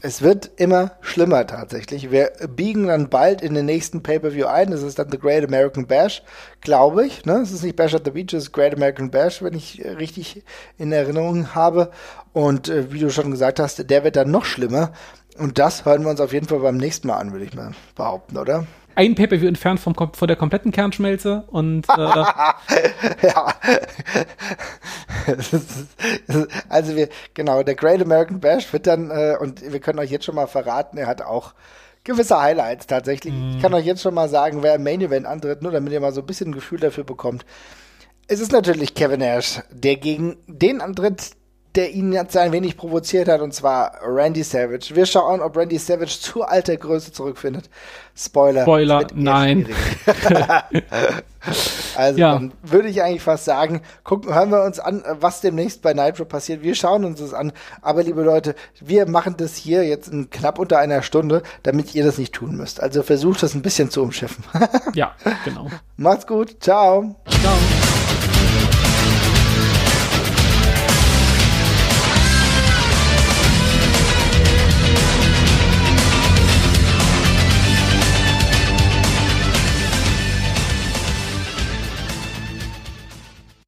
[0.01, 2.13] Es wird immer schlimmer tatsächlich.
[2.13, 4.71] Wir biegen dann bald in den nächsten Pay-Per-View ein.
[4.71, 6.23] Das ist dann The Great American Bash,
[6.61, 7.25] glaube ich.
[7.25, 7.41] Ne?
[7.43, 9.91] Es ist nicht Bash at the Beach, es ist Great American Bash, wenn ich äh,
[9.91, 10.45] richtig
[10.77, 11.91] in Erinnerung habe.
[12.33, 14.93] Und äh, wie du schon gesagt hast, der wird dann noch schlimmer.
[15.37, 17.73] Und das hören wir uns auf jeden Fall beim nächsten Mal an, würde ich mal
[17.97, 18.69] behaupten, oder?
[18.99, 22.01] Ein Pay-Per-View entfernt vom, von der kompletten Kernschmelze und äh,
[23.23, 23.55] ja.
[26.69, 30.25] also wir, genau, der Great American Bash wird dann, äh, und wir können euch jetzt
[30.25, 31.55] schon mal verraten, er hat auch
[32.03, 33.33] gewisse Highlights tatsächlich.
[33.33, 33.53] Mm.
[33.55, 36.01] Ich kann euch jetzt schon mal sagen, wer im Main Event antritt, nur damit ihr
[36.01, 37.47] mal so ein bisschen ein Gefühl dafür bekommt.
[38.27, 41.37] Es ist natürlich Kevin Nash, der gegen den antritt,
[41.79, 44.97] der ihn jetzt ein wenig provoziert hat, und zwar Randy Savage.
[44.97, 47.71] Wir schauen, ob Randy Savage zu alter Größe zurückfindet.
[48.17, 48.63] Spoiler.
[48.63, 49.69] Spoiler, nein.
[51.97, 52.33] also ja.
[52.33, 56.25] dann würde ich eigentlich fast sagen, gucken, hören wir uns an, was demnächst bei Nitro
[56.25, 56.65] passiert.
[56.65, 57.53] Wir schauen uns das an.
[57.81, 62.05] Aber liebe Leute, wir machen das hier jetzt in knapp unter einer Stunde, damit ihr
[62.05, 62.83] das nicht tun müsst.
[62.83, 64.43] Also versucht das ein bisschen zu umschiffen.
[64.95, 65.15] ja,
[65.45, 65.69] genau.
[65.97, 66.57] Macht's gut.
[66.61, 67.15] Ciao.
[67.29, 67.78] Ciao.